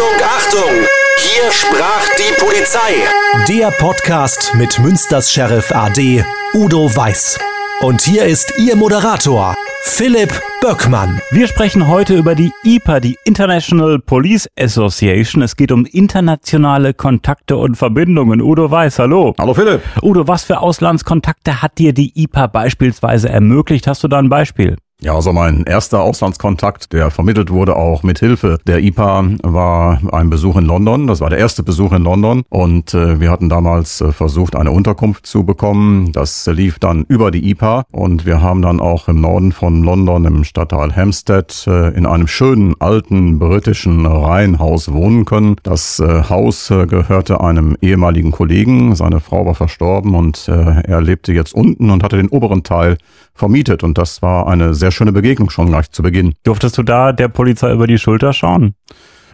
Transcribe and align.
Achtung, 0.00 0.24
Achtung! 0.24 0.86
Hier 1.18 1.52
sprach 1.52 2.08
die 2.16 2.32
Polizei. 2.42 3.04
Der 3.48 3.70
Podcast 3.70 4.54
mit 4.54 4.78
Münsters 4.78 5.30
Sheriff 5.30 5.72
AD 5.72 6.24
Udo 6.54 6.96
Weiß. 6.96 7.38
Und 7.82 8.00
hier 8.00 8.24
ist 8.24 8.54
Ihr 8.58 8.76
Moderator, 8.76 9.54
Philipp 9.82 10.32
Böckmann. 10.62 11.20
Wir 11.32 11.46
sprechen 11.48 11.86
heute 11.86 12.16
über 12.16 12.34
die 12.34 12.50
IPA, 12.64 13.00
die 13.00 13.18
International 13.26 13.98
Police 13.98 14.48
Association. 14.58 15.42
Es 15.42 15.54
geht 15.54 15.70
um 15.70 15.84
internationale 15.84 16.94
Kontakte 16.94 17.58
und 17.58 17.76
Verbindungen. 17.76 18.40
Udo 18.40 18.70
Weiß, 18.70 19.00
hallo. 19.00 19.34
Hallo 19.38 19.52
Philipp. 19.52 19.82
Udo, 20.00 20.26
was 20.26 20.44
für 20.44 20.60
Auslandskontakte 20.60 21.60
hat 21.60 21.76
dir 21.76 21.92
die 21.92 22.12
IPA 22.22 22.46
beispielsweise 22.46 23.28
ermöglicht? 23.28 23.86
Hast 23.86 24.02
du 24.02 24.08
da 24.08 24.18
ein 24.18 24.30
Beispiel? 24.30 24.76
Ja, 25.02 25.14
also 25.14 25.32
mein 25.32 25.64
erster 25.64 26.02
Auslandskontakt, 26.02 26.92
der 26.92 27.10
vermittelt 27.10 27.50
wurde 27.50 27.74
auch 27.74 28.02
mit 28.02 28.18
Hilfe 28.18 28.58
der 28.66 28.80
IPA, 28.82 29.30
war 29.42 29.98
ein 30.12 30.28
Besuch 30.28 30.56
in 30.56 30.66
London. 30.66 31.06
Das 31.06 31.22
war 31.22 31.30
der 31.30 31.38
erste 31.38 31.62
Besuch 31.62 31.92
in 31.92 32.02
London 32.02 32.42
und 32.50 32.92
äh, 32.92 33.18
wir 33.18 33.30
hatten 33.30 33.48
damals 33.48 34.02
äh, 34.02 34.12
versucht, 34.12 34.56
eine 34.56 34.72
Unterkunft 34.72 35.24
zu 35.24 35.44
bekommen. 35.44 36.12
Das 36.12 36.46
lief 36.46 36.78
dann 36.78 37.06
über 37.08 37.30
die 37.30 37.48
IPA 37.48 37.84
und 37.90 38.26
wir 38.26 38.42
haben 38.42 38.60
dann 38.60 38.78
auch 38.78 39.08
im 39.08 39.22
Norden 39.22 39.52
von 39.52 39.82
London 39.82 40.26
im 40.26 40.44
Stadtteil 40.44 40.94
Hampstead 40.94 41.66
äh, 41.66 41.96
in 41.96 42.04
einem 42.04 42.26
schönen 42.26 42.74
alten 42.78 43.38
britischen 43.38 44.04
Reihenhaus 44.04 44.92
wohnen 44.92 45.24
können. 45.24 45.56
Das 45.62 45.98
äh, 45.98 46.24
Haus 46.28 46.70
äh, 46.70 46.86
gehörte 46.86 47.40
einem 47.40 47.74
ehemaligen 47.80 48.32
Kollegen. 48.32 48.94
Seine 48.94 49.20
Frau 49.20 49.46
war 49.46 49.54
verstorben 49.54 50.14
und 50.14 50.46
äh, 50.46 50.82
er 50.82 51.00
lebte 51.00 51.32
jetzt 51.32 51.54
unten 51.54 51.88
und 51.88 52.02
hatte 52.02 52.18
den 52.18 52.28
oberen 52.28 52.64
Teil 52.64 52.98
vermietet 53.34 53.82
und 53.82 53.96
das 53.96 54.20
war 54.20 54.46
eine 54.46 54.74
sehr 54.74 54.89
schöne 54.90 55.12
Begegnung 55.12 55.50
schon 55.50 55.66
gleich 55.66 55.90
zu 55.90 56.02
Beginn. 56.02 56.34
Durftest 56.42 56.78
du 56.78 56.82
da 56.82 57.12
der 57.12 57.28
Polizei 57.28 57.72
über 57.72 57.86
die 57.86 57.98
Schulter 57.98 58.32
schauen? 58.32 58.74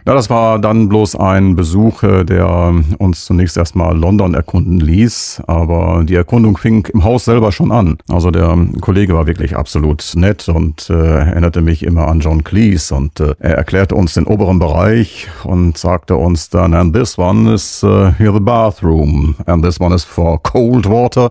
Ja, 0.06 0.14
das 0.14 0.30
war 0.30 0.60
dann 0.60 0.88
bloß 0.88 1.16
ein 1.16 1.56
Besuch, 1.56 2.04
äh, 2.04 2.22
der 2.22 2.72
uns 2.98 3.24
zunächst 3.24 3.56
erstmal 3.56 3.98
London 3.98 4.34
erkunden 4.34 4.78
ließ, 4.78 5.42
aber 5.48 6.04
die 6.04 6.14
Erkundung 6.14 6.56
fing 6.56 6.86
im 6.94 7.02
Haus 7.02 7.24
selber 7.24 7.50
schon 7.50 7.72
an. 7.72 7.98
Also 8.08 8.30
der 8.30 8.56
Kollege 8.80 9.16
war 9.16 9.26
wirklich 9.26 9.56
absolut 9.56 10.12
nett 10.14 10.48
und 10.48 10.88
äh, 10.90 10.92
erinnerte 10.92 11.60
mich 11.60 11.82
immer 11.82 12.06
an 12.06 12.20
John 12.20 12.44
Cleese 12.44 12.94
und 12.94 13.18
äh, 13.18 13.34
er 13.40 13.56
erklärte 13.56 13.96
uns 13.96 14.14
den 14.14 14.28
oberen 14.28 14.60
Bereich 14.60 15.26
und 15.42 15.76
sagte 15.76 16.14
uns 16.14 16.50
dann, 16.50 16.72
and 16.72 16.94
this 16.94 17.18
one 17.18 17.52
is 17.52 17.82
uh, 17.82 18.12
here 18.16 18.32
the 18.32 18.38
bathroom 18.38 19.34
and 19.46 19.64
this 19.64 19.80
one 19.80 19.92
is 19.92 20.04
for 20.04 20.40
cold 20.40 20.86
water 20.86 21.30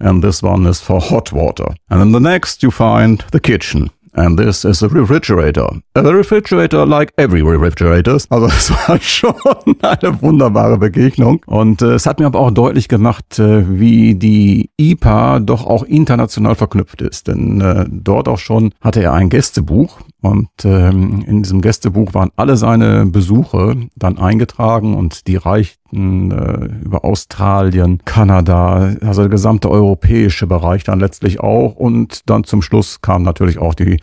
and 0.00 0.24
this 0.24 0.42
one 0.42 0.68
is 0.68 0.80
for 0.80 1.00
hot 1.00 1.32
water. 1.32 1.74
And 1.90 2.02
in 2.02 2.12
the 2.12 2.18
next 2.18 2.60
you 2.64 2.72
find 2.72 3.24
the 3.30 3.38
kitchen. 3.38 3.90
And 4.16 4.38
this 4.38 4.64
is 4.64 4.82
a 4.82 4.88
refrigerator. 4.88 5.68
A 5.94 6.00
refrigerator 6.00 6.86
like 6.86 7.12
every 7.18 7.42
refrigerator. 7.42 8.18
Also 8.30 8.46
es 8.46 8.70
war 8.70 8.98
schon 9.00 9.34
eine 9.82 10.22
wunderbare 10.22 10.78
Begegnung. 10.78 11.42
Und 11.46 11.82
äh, 11.82 11.94
es 11.94 12.06
hat 12.06 12.18
mir 12.18 12.26
aber 12.26 12.40
auch 12.40 12.50
deutlich 12.50 12.88
gemacht, 12.88 13.38
äh, 13.38 13.78
wie 13.78 14.14
die 14.14 14.70
IPA 14.78 15.40
doch 15.40 15.66
auch 15.66 15.82
international 15.82 16.54
verknüpft 16.54 17.02
ist. 17.02 17.28
Denn 17.28 17.60
äh, 17.60 17.84
dort 17.90 18.28
auch 18.28 18.38
schon 18.38 18.72
hatte 18.80 19.02
er 19.02 19.12
ein 19.12 19.28
Gästebuch. 19.28 20.00
Und 20.22 20.48
ähm, 20.64 21.22
in 21.26 21.42
diesem 21.42 21.60
Gästebuch 21.60 22.14
waren 22.14 22.30
alle 22.36 22.56
seine 22.56 23.06
Besuche 23.06 23.76
dann 23.96 24.18
eingetragen 24.18 24.94
und 24.96 25.26
die 25.28 25.36
reichten 25.36 25.85
äh, 25.85 25.85
über 25.92 27.04
Australien, 27.04 28.00
Kanada, 28.04 28.94
also 29.00 29.22
der 29.22 29.30
gesamte 29.30 29.70
europäische 29.70 30.46
Bereich 30.46 30.84
dann 30.84 31.00
letztlich 31.00 31.40
auch. 31.40 31.76
Und 31.76 32.28
dann 32.28 32.44
zum 32.44 32.62
Schluss 32.62 33.00
kam 33.00 33.22
natürlich 33.22 33.58
auch 33.58 33.74
die 33.74 33.98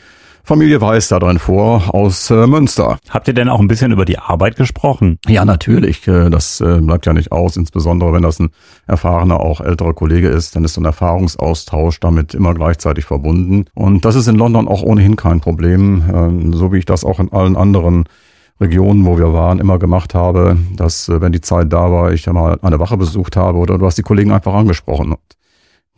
Familie 0.45 0.81
Weiß 0.81 1.07
da 1.07 1.19
drin 1.19 1.39
vor 1.39 1.95
aus 1.95 2.29
äh, 2.29 2.47
Münster. 2.47 2.99
Habt 3.09 3.29
ihr 3.29 3.33
denn 3.33 3.47
auch 3.47 3.61
ein 3.61 3.69
bisschen 3.69 3.93
über 3.93 4.03
die 4.03 4.19
Arbeit 4.19 4.57
gesprochen? 4.57 5.17
Ja, 5.25 5.45
natürlich. 5.45 6.05
Äh, 6.05 6.29
das 6.29 6.59
äh, 6.59 6.81
bleibt 6.81 7.05
ja 7.05 7.13
nicht 7.13 7.31
aus, 7.31 7.55
insbesondere 7.55 8.11
wenn 8.11 8.23
das 8.23 8.41
ein 8.41 8.49
erfahrener, 8.85 9.39
auch 9.39 9.61
älterer 9.61 9.93
Kollege 9.93 10.27
ist, 10.27 10.57
dann 10.57 10.65
ist 10.65 10.73
so 10.73 10.81
ein 10.81 10.85
Erfahrungsaustausch 10.85 12.01
damit 12.01 12.33
immer 12.33 12.53
gleichzeitig 12.53 13.05
verbunden. 13.05 13.67
Und 13.73 14.03
das 14.03 14.15
ist 14.15 14.27
in 14.27 14.35
London 14.35 14.67
auch 14.67 14.83
ohnehin 14.83 15.15
kein 15.15 15.39
Problem, 15.39 16.03
ähm, 16.13 16.51
so 16.51 16.73
wie 16.73 16.79
ich 16.79 16.85
das 16.85 17.05
auch 17.05 17.21
in 17.21 17.31
allen 17.31 17.55
anderen 17.55 18.03
Regionen, 18.63 19.05
wo 19.05 19.17
wir 19.17 19.33
waren, 19.33 19.59
immer 19.59 19.77
gemacht 19.77 20.15
habe, 20.15 20.57
dass, 20.75 21.09
äh, 21.09 21.21
wenn 21.21 21.31
die 21.31 21.41
Zeit 21.41 21.71
da 21.71 21.91
war, 21.91 22.11
ich 22.11 22.25
ja 22.25 22.33
mal 22.33 22.57
eine 22.61 22.79
Wache 22.79 22.97
besucht 22.97 23.35
habe 23.35 23.57
oder 23.59 23.77
du 23.77 23.85
hast 23.85 23.97
die 23.97 24.03
Kollegen 24.03 24.31
einfach 24.31 24.53
angesprochen. 24.53 25.15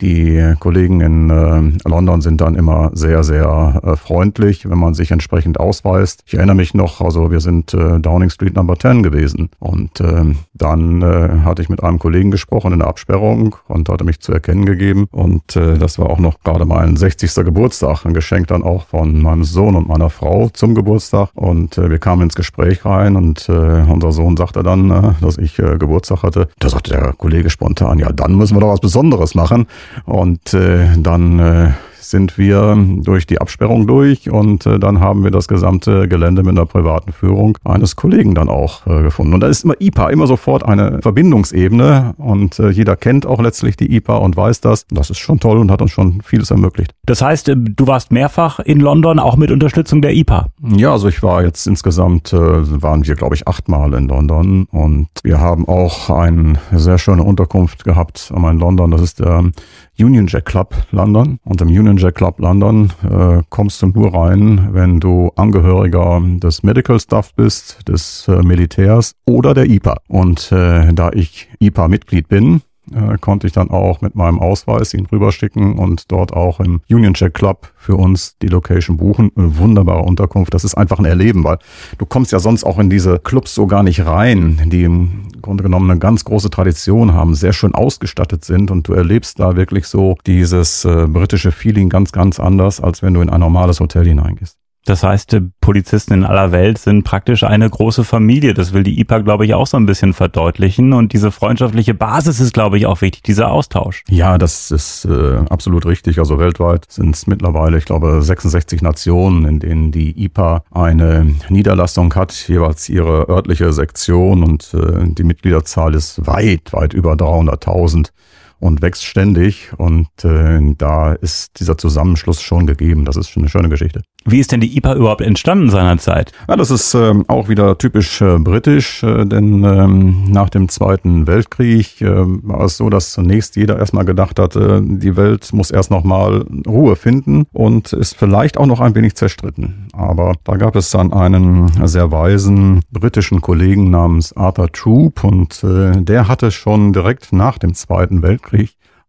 Die 0.02 0.54
Kollegen 0.60 1.00
in 1.00 1.30
äh, 1.30 1.88
London 1.88 2.20
sind 2.20 2.42
dann 2.42 2.54
immer 2.54 2.90
sehr, 2.92 3.24
sehr 3.24 3.80
äh, 3.82 3.96
freundlich, 3.96 4.68
wenn 4.68 4.78
man 4.78 4.92
sich 4.92 5.10
entsprechend 5.10 5.58
ausweist. 5.58 6.22
Ich 6.26 6.34
erinnere 6.34 6.56
mich 6.56 6.74
noch, 6.74 7.00
also 7.00 7.30
wir 7.30 7.40
sind 7.40 7.72
äh, 7.72 7.98
Downing 7.98 8.28
Street 8.28 8.56
Number 8.56 8.78
10 8.78 9.02
gewesen 9.02 9.48
und 9.58 9.98
äh, 10.00 10.34
dann 10.52 11.00
äh, 11.00 11.40
hatte 11.46 11.62
ich 11.62 11.70
mit 11.70 11.82
einem 11.82 11.98
Kollegen 11.98 12.30
gesprochen 12.30 12.74
in 12.74 12.80
der 12.80 12.88
Absperrung 12.88 13.56
und 13.68 13.88
hatte 13.88 14.04
mich 14.04 14.20
zu 14.20 14.32
erkennen 14.32 14.66
gegeben 14.66 15.06
und 15.12 15.56
äh, 15.56 15.78
das 15.78 15.98
war 15.98 16.10
auch 16.10 16.18
noch 16.18 16.40
gerade 16.40 16.66
mein 16.66 16.98
60. 16.98 17.34
Geburtstag, 17.36 18.04
ein 18.04 18.12
Geschenk 18.12 18.48
dann 18.48 18.64
auch 18.64 18.88
von 18.88 19.22
meinem 19.22 19.44
Sohn 19.44 19.76
und 19.76 19.88
meiner 19.88 20.10
Frau 20.10 20.50
zum 20.50 20.74
Geburtstag 20.74 21.30
und 21.32 21.78
äh, 21.78 21.88
wir 21.88 21.98
kamen 21.98 22.20
ins 22.20 22.34
Gespräch 22.34 22.84
rein 22.84 23.16
und 23.16 23.48
unser 23.48 24.12
Sohn 24.12 24.36
sagte 24.36 24.62
dann, 24.62 25.16
dass 25.20 25.38
ich 25.38 25.56
Geburtstag 25.56 26.22
hatte. 26.22 26.48
Da 26.58 26.68
sagte 26.68 26.90
der 26.90 27.12
Kollege 27.12 27.50
spontan, 27.50 27.98
ja, 27.98 28.10
dann 28.12 28.34
müssen 28.34 28.56
wir 28.56 28.60
doch 28.60 28.72
was 28.72 28.80
Besonderes 28.80 29.34
machen. 29.34 29.66
Und 30.04 30.54
äh, 30.54 30.88
dann 30.96 31.38
äh, 31.38 31.72
sind 32.10 32.38
wir 32.38 32.76
durch 33.02 33.26
die 33.26 33.40
Absperrung 33.40 33.86
durch 33.86 34.30
und 34.30 34.66
äh, 34.66 34.78
dann 34.78 35.00
haben 35.00 35.24
wir 35.24 35.30
das 35.30 35.48
gesamte 35.48 36.08
Gelände 36.08 36.42
mit 36.42 36.50
einer 36.50 36.66
privaten 36.66 37.12
Führung 37.12 37.58
eines 37.64 37.96
Kollegen 37.96 38.34
dann 38.34 38.48
auch 38.48 38.86
äh, 38.86 39.02
gefunden. 39.02 39.34
Und 39.34 39.40
da 39.40 39.48
ist 39.48 39.64
immer 39.64 39.74
IPA, 39.80 40.10
immer 40.10 40.26
sofort 40.26 40.64
eine 40.64 41.00
Verbindungsebene 41.02 42.14
und 42.18 42.58
äh, 42.58 42.70
jeder 42.70 42.96
kennt 42.96 43.26
auch 43.26 43.40
letztlich 43.40 43.76
die 43.76 43.94
IPA 43.96 44.16
und 44.18 44.36
weiß 44.36 44.60
das. 44.60 44.86
Das 44.90 45.10
ist 45.10 45.18
schon 45.18 45.40
toll 45.40 45.58
und 45.58 45.70
hat 45.70 45.82
uns 45.82 45.90
schon 45.90 46.20
vieles 46.22 46.50
ermöglicht. 46.50 46.92
Das 47.06 47.22
heißt, 47.22 47.48
äh, 47.48 47.56
du 47.56 47.86
warst 47.86 48.12
mehrfach 48.12 48.60
in 48.60 48.80
London, 48.80 49.18
auch 49.18 49.36
mit 49.36 49.50
Unterstützung 49.50 50.02
der 50.02 50.14
IPA? 50.14 50.48
Ja, 50.76 50.92
also 50.92 51.08
ich 51.08 51.22
war 51.22 51.42
jetzt 51.42 51.66
insgesamt, 51.66 52.32
äh, 52.32 52.38
waren 52.38 53.06
wir 53.06 53.14
glaube 53.14 53.34
ich 53.34 53.46
achtmal 53.48 53.94
in 53.94 54.08
London 54.08 54.66
und 54.70 55.08
wir 55.22 55.40
haben 55.40 55.66
auch 55.68 56.10
eine 56.10 56.58
sehr 56.72 56.98
schöne 56.98 57.22
Unterkunft 57.22 57.84
gehabt 57.84 58.32
in 58.34 58.58
London. 58.58 58.90
Das 58.90 59.00
ist 59.00 59.20
der 59.20 59.50
Union 59.98 60.26
Jack 60.26 60.44
Club 60.44 60.74
London. 60.90 61.38
Und 61.44 61.60
im 61.60 61.68
Union 61.68 61.96
Jack 61.96 62.16
Club 62.16 62.38
London 62.38 62.92
äh, 63.08 63.42
kommst 63.48 63.80
du 63.82 63.86
nur 63.86 64.14
rein, 64.14 64.68
wenn 64.72 65.00
du 65.00 65.30
Angehöriger 65.36 66.22
des 66.22 66.62
Medical 66.62 67.00
Staff 67.00 67.34
bist, 67.34 67.88
des 67.88 68.28
äh, 68.28 68.42
Militärs 68.42 69.12
oder 69.24 69.54
der 69.54 69.66
IPA. 69.66 69.96
Und 70.08 70.52
äh, 70.52 70.92
da 70.92 71.10
ich 71.12 71.48
IPA-Mitglied 71.60 72.28
bin, 72.28 72.62
äh, 72.94 73.16
konnte 73.18 73.46
ich 73.46 73.52
dann 73.52 73.70
auch 73.70 74.00
mit 74.00 74.14
meinem 74.14 74.38
Ausweis 74.38 74.94
ihn 74.94 75.06
rüberschicken 75.06 75.78
und 75.78 76.10
dort 76.12 76.32
auch 76.32 76.60
im 76.60 76.80
Union 76.88 77.12
Jack 77.14 77.34
Club 77.34 77.72
für 77.76 77.96
uns 77.96 78.36
die 78.42 78.48
Location 78.48 78.96
buchen. 78.96 79.30
Eine 79.36 79.58
wunderbare 79.58 80.02
Unterkunft. 80.02 80.54
Das 80.54 80.64
ist 80.64 80.74
einfach 80.74 80.98
ein 80.98 81.04
Erleben, 81.04 81.44
weil 81.44 81.58
du 81.98 82.06
kommst 82.06 82.32
ja 82.32 82.38
sonst 82.38 82.64
auch 82.64 82.78
in 82.78 82.90
diese 82.90 83.18
Clubs 83.18 83.54
so 83.54 83.66
gar 83.66 83.82
nicht 83.82 84.04
rein, 84.04 84.60
die 84.66 84.84
im 84.84 85.28
Grunde 85.42 85.62
genommen 85.62 85.90
eine 85.90 86.00
ganz 86.00 86.24
große 86.24 86.50
Tradition 86.50 87.14
haben, 87.14 87.34
sehr 87.34 87.52
schön 87.52 87.74
ausgestattet 87.74 88.44
sind 88.44 88.70
und 88.70 88.88
du 88.88 88.94
erlebst 88.94 89.38
da 89.40 89.56
wirklich 89.56 89.86
so 89.86 90.16
dieses 90.26 90.84
äh, 90.84 91.06
britische 91.08 91.52
Feeling 91.52 91.88
ganz, 91.88 92.12
ganz 92.12 92.40
anders, 92.40 92.80
als 92.80 93.02
wenn 93.02 93.14
du 93.14 93.20
in 93.20 93.30
ein 93.30 93.40
normales 93.40 93.80
Hotel 93.80 94.04
hineingehst. 94.04 94.58
Das 94.86 95.02
heißt, 95.02 95.36
Polizisten 95.60 96.14
in 96.14 96.24
aller 96.24 96.52
Welt 96.52 96.78
sind 96.78 97.02
praktisch 97.02 97.42
eine 97.42 97.68
große 97.68 98.04
Familie. 98.04 98.54
Das 98.54 98.72
will 98.72 98.84
die 98.84 99.00
IPA, 99.00 99.18
glaube 99.18 99.44
ich, 99.44 99.52
auch 99.52 99.66
so 99.66 99.76
ein 99.76 99.84
bisschen 99.84 100.12
verdeutlichen. 100.12 100.92
Und 100.92 101.12
diese 101.12 101.32
freundschaftliche 101.32 101.92
Basis 101.92 102.38
ist, 102.38 102.54
glaube 102.54 102.78
ich, 102.78 102.86
auch 102.86 103.00
wichtig, 103.00 103.24
dieser 103.24 103.50
Austausch. 103.50 104.04
Ja, 104.08 104.38
das 104.38 104.70
ist 104.70 105.04
äh, 105.04 105.38
absolut 105.50 105.86
richtig. 105.86 106.20
Also 106.20 106.38
weltweit 106.38 106.86
sind 106.88 107.16
es 107.16 107.26
mittlerweile, 107.26 107.78
ich 107.78 107.84
glaube, 107.84 108.22
66 108.22 108.80
Nationen, 108.80 109.44
in 109.44 109.58
denen 109.58 109.90
die 109.90 110.24
IPA 110.24 110.62
eine 110.70 111.34
Niederlassung 111.48 112.14
hat, 112.14 112.32
jeweils 112.46 112.88
ihre 112.88 113.28
örtliche 113.28 113.72
Sektion. 113.72 114.44
Und 114.44 114.72
äh, 114.72 115.04
die 115.04 115.24
Mitgliederzahl 115.24 115.96
ist 115.96 116.24
weit, 116.28 116.72
weit 116.72 116.94
über 116.94 117.14
300.000 117.14 118.10
und 118.58 118.82
wächst 118.82 119.04
ständig. 119.04 119.72
Und 119.76 120.08
äh, 120.24 120.60
da 120.76 121.12
ist 121.12 121.60
dieser 121.60 121.78
Zusammenschluss 121.78 122.42
schon 122.42 122.66
gegeben. 122.66 123.04
Das 123.04 123.16
ist 123.16 123.30
schon 123.30 123.42
eine 123.42 123.50
schöne 123.50 123.68
Geschichte. 123.68 124.02
Wie 124.24 124.40
ist 124.40 124.50
denn 124.50 124.60
die 124.60 124.76
IPA 124.76 124.96
überhaupt 124.96 125.20
entstanden 125.20 125.70
seinerzeit? 125.70 126.32
Ja, 126.48 126.56
das 126.56 126.72
ist 126.72 126.94
ähm, 126.94 127.24
auch 127.28 127.48
wieder 127.48 127.78
typisch 127.78 128.20
äh, 128.20 128.38
britisch, 128.40 129.04
äh, 129.04 129.24
denn 129.24 129.62
ähm, 129.62 130.24
nach 130.28 130.50
dem 130.50 130.68
Zweiten 130.68 131.28
Weltkrieg 131.28 132.00
äh, 132.00 132.08
war 132.08 132.62
es 132.62 132.76
so, 132.76 132.90
dass 132.90 133.12
zunächst 133.12 133.54
jeder 133.54 133.78
erstmal 133.78 134.04
gedacht 134.04 134.40
hatte, 134.40 134.82
die 134.84 135.16
Welt 135.16 135.52
muss 135.52 135.70
erst 135.70 135.92
nochmal 135.92 136.44
Ruhe 136.66 136.96
finden 136.96 137.46
und 137.52 137.92
ist 137.92 138.16
vielleicht 138.16 138.58
auch 138.58 138.66
noch 138.66 138.80
ein 138.80 138.96
wenig 138.96 139.14
zerstritten. 139.14 139.88
Aber 139.92 140.34
da 140.42 140.56
gab 140.56 140.74
es 140.74 140.90
dann 140.90 141.12
einen 141.12 141.70
sehr 141.86 142.10
weisen 142.10 142.80
britischen 142.90 143.40
Kollegen 143.40 143.90
namens 143.90 144.36
Arthur 144.36 144.72
Troop 144.72 145.22
und 145.22 145.62
äh, 145.62 146.02
der 146.02 146.26
hatte 146.26 146.50
schon 146.50 146.92
direkt 146.92 147.32
nach 147.32 147.58
dem 147.58 147.74
Zweiten 147.74 148.22
Weltkrieg 148.22 148.45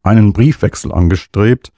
einen 0.04 0.34
Briefwechsel 0.34 0.92
angestrebt 0.92 1.72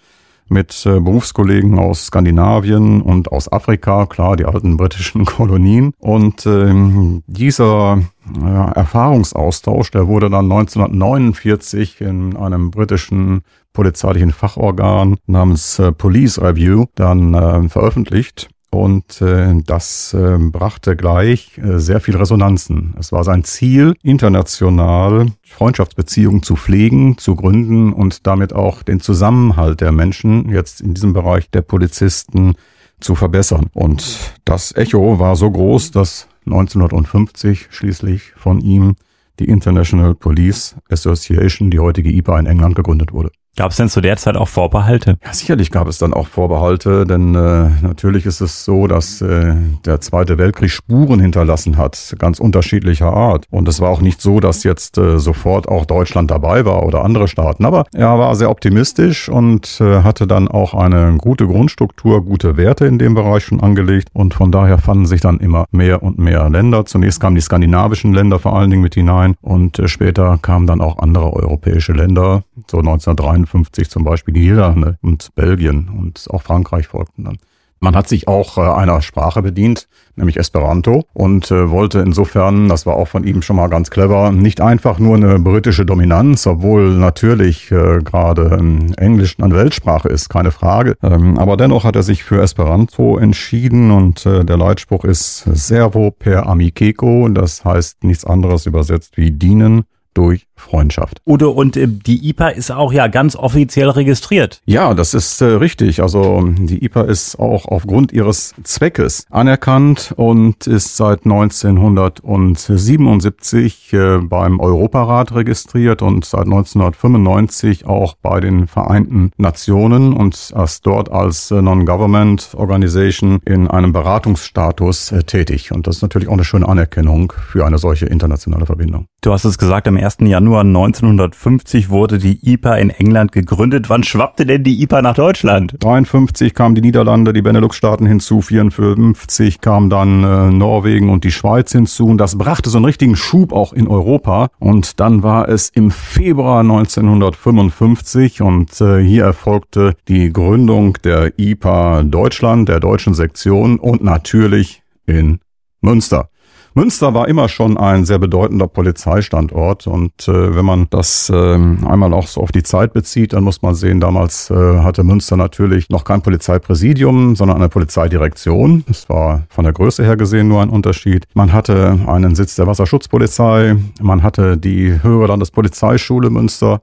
mit 0.50 0.85
äh, 0.85 1.00
Berufskollegen 1.00 1.77
aus 1.77 2.07
Skandinavien 2.07 3.01
und 3.01 3.31
aus 3.31 3.51
Afrika, 3.51 4.06
klar, 4.07 4.35
die 4.35 4.45
alten 4.45 4.77
britischen 4.77 5.25
Kolonien. 5.25 5.94
Und 6.00 6.45
ähm, 6.45 7.23
dieser 7.27 8.01
äh, 8.35 8.71
Erfahrungsaustausch, 8.75 9.91
der 9.91 10.07
wurde 10.07 10.29
dann 10.29 10.51
1949 10.51 12.01
in 12.01 12.35
einem 12.35 12.71
britischen 12.71 13.41
polizeilichen 13.73 14.31
Fachorgan 14.31 15.17
namens 15.27 15.79
äh, 15.79 15.91
Police 15.91 16.41
Review 16.41 16.85
dann 16.95 17.33
äh, 17.33 17.69
veröffentlicht. 17.69 18.50
Und 18.71 19.19
äh, 19.21 19.56
das 19.66 20.13
äh, 20.13 20.38
brachte 20.38 20.95
gleich 20.95 21.57
äh, 21.57 21.80
sehr 21.80 22.00
viel 22.00 22.16
Resonanzen. 22.16 22.94
Es 23.00 23.12
war 23.12 23.24
sein 23.24 23.44
Ziel, 23.44 23.95
international 24.04 25.27
Freundschaftsbeziehungen 25.42 26.44
zu 26.44 26.56
pflegen, 26.56 27.18
zu 27.18 27.36
gründen 27.36 27.94
und 27.94 28.27
damit 28.27 28.54
auch 28.54 28.83
den 28.83 29.00
Zusammenhalt 29.00 29.81
der 29.81 29.92
Menschen, 29.92 30.50
jetzt 30.50 30.81
in 30.81 30.94
diesem 30.94 31.13
Bereich 31.13 31.50
der 31.50 31.62
Polizisten, 31.62 32.54
zu 33.00 33.16
verbessern. 33.16 33.68
Und 33.74 34.33
das 34.45 34.75
Echo 34.75 35.19
war 35.19 35.36
so 35.36 35.50
groß, 35.50 35.92
dass 35.92 36.27
1950 36.45 37.68
schließlich 37.69 38.33
von 38.36 38.60
ihm 38.60 38.95
die 39.39 39.45
International 39.45 40.16
Police 40.16 40.75
Association, 40.89 41.71
die 41.71 41.80
heutige 41.80 42.12
IPA 42.12 42.39
in 42.42 42.45
England, 42.45 42.75
gegründet 42.75 43.13
wurde. 43.13 43.31
Gab 43.56 43.72
es 43.72 43.78
denn 43.78 43.90
zu 43.90 44.00
der 44.00 44.16
Zeit 44.16 44.38
auch 44.38 44.48
Vorbehalte? 44.48 45.18
Ja, 45.25 45.34
sicherlich 45.34 45.69
gab 45.69 45.88
es 45.88 45.98
dann 45.98 46.13
auch 46.13 46.28
Vorbehalte, 46.28 47.06
denn 47.06 47.36
äh, 47.36 47.69
natürlich 47.81 48.25
ist 48.25 48.42
es 48.42 48.63
so, 48.63 48.88
dass 48.88 49.22
äh, 49.22 49.54
der 49.86 50.00
Zweite 50.00 50.38
Weltkrieg 50.38 50.69
Spuren 50.69 51.19
hinterlassen 51.19 51.78
hat, 51.78 52.16
ganz 52.19 52.40
unterschiedlicher 52.40 53.12
Art. 53.12 53.46
Und 53.50 53.68
es 53.68 53.81
war 53.81 53.90
auch 53.90 54.01
nicht 54.01 54.22
so, 54.22 54.40
dass 54.40 54.63
jetzt 54.63 54.98
äh, 54.98 55.19
sofort 55.19 55.68
auch 55.68 55.86
Deutschland 55.86 56.31
dabei 56.31 56.63
war 56.63 56.86
oder 56.86 57.04
andere 57.04 57.28
Staaten. 57.28 57.66
Aber 57.66 57.84
er 57.94 58.18
war 58.18 58.34
sehr 58.36 58.50
optimistisch 58.50 59.28
und 59.28 59.81
äh, 59.81 60.04
hatte 60.04 60.25
dann 60.25 60.48
auch 60.48 60.74
eine 60.74 61.18
gute 61.18 61.45
Grundstruktur, 61.45 62.24
gute 62.24 62.56
Werte 62.56 62.86
in 62.86 62.98
dem 62.98 63.13
Bereich 63.13 63.44
schon 63.44 63.60
angelegt. 63.60 64.07
Und 64.13 64.34
von 64.36 64.52
daher 64.54 64.78
fanden 64.78 65.06
sich 65.06 65.22
dann 65.22 65.40
immer 65.40 65.66
mehr 65.72 66.02
und 66.02 66.18
mehr 66.18 66.50
Länder. 66.50 66.86
Zunächst 66.86 67.19
kamen 67.19 67.36
die 67.36 67.42
skandinavischen 67.42 68.13
Länder 68.13 68.40
vor 68.40 68.57
allen 68.57 68.69
Dingen 68.69 68.84
mit 68.84 68.95
hinein 68.95 69.36
und 69.42 69.80
äh, 69.80 69.88
später 69.88 70.38
kamen 70.42 70.66
dann 70.66 70.80
auch 70.80 71.00
andere 71.00 71.34
europäische 71.34 71.92
Länder, 71.92 72.44
so 72.68 72.78
1953 72.78 73.38
1951 73.39 73.89
zum 73.89 74.03
Beispiel 74.03 74.33
die 74.33 74.41
Niederlande 74.41 74.97
und 75.01 75.30
Belgien 75.36 75.89
und 75.89 76.27
auch 76.30 76.41
Frankreich 76.41 76.88
folgten 76.88 77.25
dann. 77.25 77.38
Man 77.81 77.95
hat 77.95 78.09
sich 78.09 78.27
auch 78.27 78.57
äh, 78.57 78.62
einer 78.62 79.01
Sprache 79.01 79.41
bedient, 79.41 79.88
nämlich 80.18 80.38
Esperanto, 80.38 81.06
und 81.13 81.50
äh, 81.50 81.69
wollte 81.69 82.00
insofern, 82.00 82.68
das 82.68 82.86
war 82.86 82.95
auch 82.95 83.07
von 83.07 83.24
ihm 83.24 83.41
schon 83.41 83.56
mal 83.56 83.69
ganz 83.69 83.89
clever, 83.89 84.31
nicht 84.31 84.59
einfach 84.59 85.00
nur 85.00 85.15
eine 85.15 85.39
britische 85.39 85.86
Dominanz, 85.86 86.45
obwohl 86.45 86.95
natürlich 86.95 87.71
äh, 87.71 88.00
gerade 88.03 88.57
ähm, 88.59 88.94
Englisch 88.97 89.38
eine 89.39 89.56
Weltsprache 89.56 90.09
ist, 90.09 90.27
keine 90.27 90.51
Frage. 90.51 90.95
Ähm, 91.01 91.38
aber 91.38 91.56
dennoch 91.56 91.85
hat 91.85 91.95
er 91.95 92.03
sich 92.03 92.25
für 92.25 92.42
Esperanto 92.42 93.18
entschieden 93.18 93.92
und 93.92 94.25
der 94.25 94.57
Leitspruch 94.57 95.06
ist 95.06 95.45
Servo 95.53 96.12
per 96.12 96.47
amiceko, 96.47 97.30
das 97.30 97.63
heißt 97.63 98.03
nichts 98.03 98.25
anderes 98.25 98.65
übersetzt 98.65 99.15
wie 99.18 99.31
dienen 99.31 99.85
durch 100.19 100.50
Freundschaft. 100.60 101.21
Udo, 101.25 101.50
und 101.50 101.75
äh, 101.77 101.88
die 101.88 102.27
IPA 102.30 102.50
ist 102.50 102.69
auch 102.71 102.92
ja 102.92 103.07
ganz 103.07 103.38
offiziell 103.38 103.89
registriert. 103.89 104.62
Ja, 104.66 104.94
das 104.94 105.13
ist 105.13 105.39
äh, 105.42 105.45
richtig. 105.45 106.01
Also 106.01 106.45
die 106.45 106.83
IPA 106.83 107.04
ist 107.04 107.39
auch 107.39 107.63
aufgrund 107.66 108.12
ihres 108.12 108.54
Zweckes 108.63 109.25
anerkannt 109.30 110.13
und 110.18 110.68
ist 110.68 110.98
seit 110.98 111.24
1977 111.25 113.94
äh, 113.94 114.18
beim 114.18 114.60
Europarat 114.60 115.33
registriert 115.33 116.01
und 116.01 116.25
seit 116.25 116.48
1995 116.48 117.86
auch 117.86 118.16
bei 118.21 118.42
den 118.42 118.68
Vereinten 118.68 119.31
Nationen 119.38 120.12
und 120.12 120.51
erst 120.54 120.86
dort 120.86 121.10
als 121.10 121.51
äh, 121.51 121.62
Non-Government 121.62 122.50
Organization 122.56 123.39
in 123.45 123.69
einem 123.69 123.94
Beratungsstatus 123.94 125.13
äh, 125.13 125.24
tätig. 125.24 125.71
Und 125.71 125.88
das 125.88 125.95
ist 125.98 126.01
natürlich 126.01 126.27
auch 126.27 126.33
eine 126.33 126.44
schöne 126.44 126.68
Anerkennung 126.68 127.31
für 127.31 127.66
eine 127.66 127.77
solche 127.77 128.07
internationale 128.07 128.66
Verbindung. 128.66 129.06
Du 129.21 129.31
hast 129.31 129.45
es 129.45 129.57
gesagt, 129.57 129.88
am 129.88 129.95
1. 130.09 130.27
Januar 130.27 130.61
1950 130.61 131.91
wurde 131.91 132.17
die 132.17 132.39
IPA 132.41 132.77
in 132.77 132.89
England 132.89 133.31
gegründet. 133.31 133.91
Wann 133.91 134.03
schwappte 134.03 134.44
denn 134.47 134.63
die 134.63 134.81
IPA 134.81 135.03
nach 135.03 135.13
Deutschland? 135.13 135.75
53 135.79 136.56
kamen 136.56 136.73
die 136.73 136.81
Niederlande, 136.81 137.31
die 137.31 137.44
Benelux-Staaten 137.44 138.07
hinzu, 138.07 138.41
54 138.41 139.61
kamen 139.61 139.91
dann 139.91 140.23
äh, 140.23 140.50
Norwegen 140.50 141.11
und 141.11 141.23
die 141.23 141.31
Schweiz 141.31 141.71
hinzu. 141.73 142.07
Und 142.07 142.17
das 142.17 142.39
brachte 142.39 142.71
so 142.71 142.79
einen 142.79 142.85
richtigen 142.85 143.15
Schub 143.15 143.53
auch 143.53 143.71
in 143.71 143.88
Europa. 143.88 144.50
Und 144.57 145.00
dann 145.00 145.21
war 145.21 145.47
es 145.47 145.69
im 145.69 145.91
Februar 145.91 146.61
1955 146.61 148.41
und 148.41 148.81
äh, 148.81 149.03
hier 149.03 149.25
erfolgte 149.25 149.94
die 150.07 150.33
Gründung 150.33 150.97
der 151.03 151.38
IPA 151.38 152.01
Deutschland, 152.01 152.67
der 152.67 152.79
deutschen 152.79 153.13
Sektion 153.13 153.77
und 153.77 154.03
natürlich 154.03 154.81
in 155.06 155.39
Münster. 155.81 156.29
Münster 156.74 157.13
war 157.13 157.27
immer 157.27 157.50
schon 157.50 157.77
ein 157.77 158.06
sehr 158.06 158.19
bedeutender 158.19 158.68
Polizeistandort 158.68 159.88
und 159.88 160.27
äh, 160.27 160.56
wenn 160.56 160.66
man 160.66 160.88
das 160.89 161.30
äh, 161.30 161.33
einmal 161.36 162.13
auch 162.13 162.27
so 162.27 162.42
auf 162.42 162.51
die 162.51 162.63
Zeit 162.63 162.94
bezieht, 162.94 163.33
dann 163.33 163.44
muss 163.44 163.62
man 163.62 163.74
sehen, 163.74 164.00
damals 164.00 164.50
äh, 164.50 164.54
hatte 164.54 165.04
Münster 165.04 165.36
natürlich 165.36 165.89
noch 165.89 166.04
kein 166.04 166.21
Polizeipräsidium, 166.21 167.36
sondern 167.36 167.57
eine 167.57 167.69
Polizeidirektion. 167.69 168.83
Das 168.88 169.10
war 169.10 169.44
von 169.50 169.63
der 169.63 169.74
Größe 169.74 170.04
her 170.04 170.16
gesehen 170.16 170.48
nur 170.48 170.62
ein 170.62 170.69
Unterschied. 170.69 171.25
Man 171.33 171.54
hatte 171.54 172.00
einen 172.07 172.36
Sitz 172.36 172.56
der 172.56 172.68
Wasserschutzpolizei, 172.68 173.75
man 174.01 174.21
hatte 174.21 174.57
die 174.57 175.01
höhere 175.01 175.27
Landespolizeischule 175.27 176.30
Münster, 176.30 176.81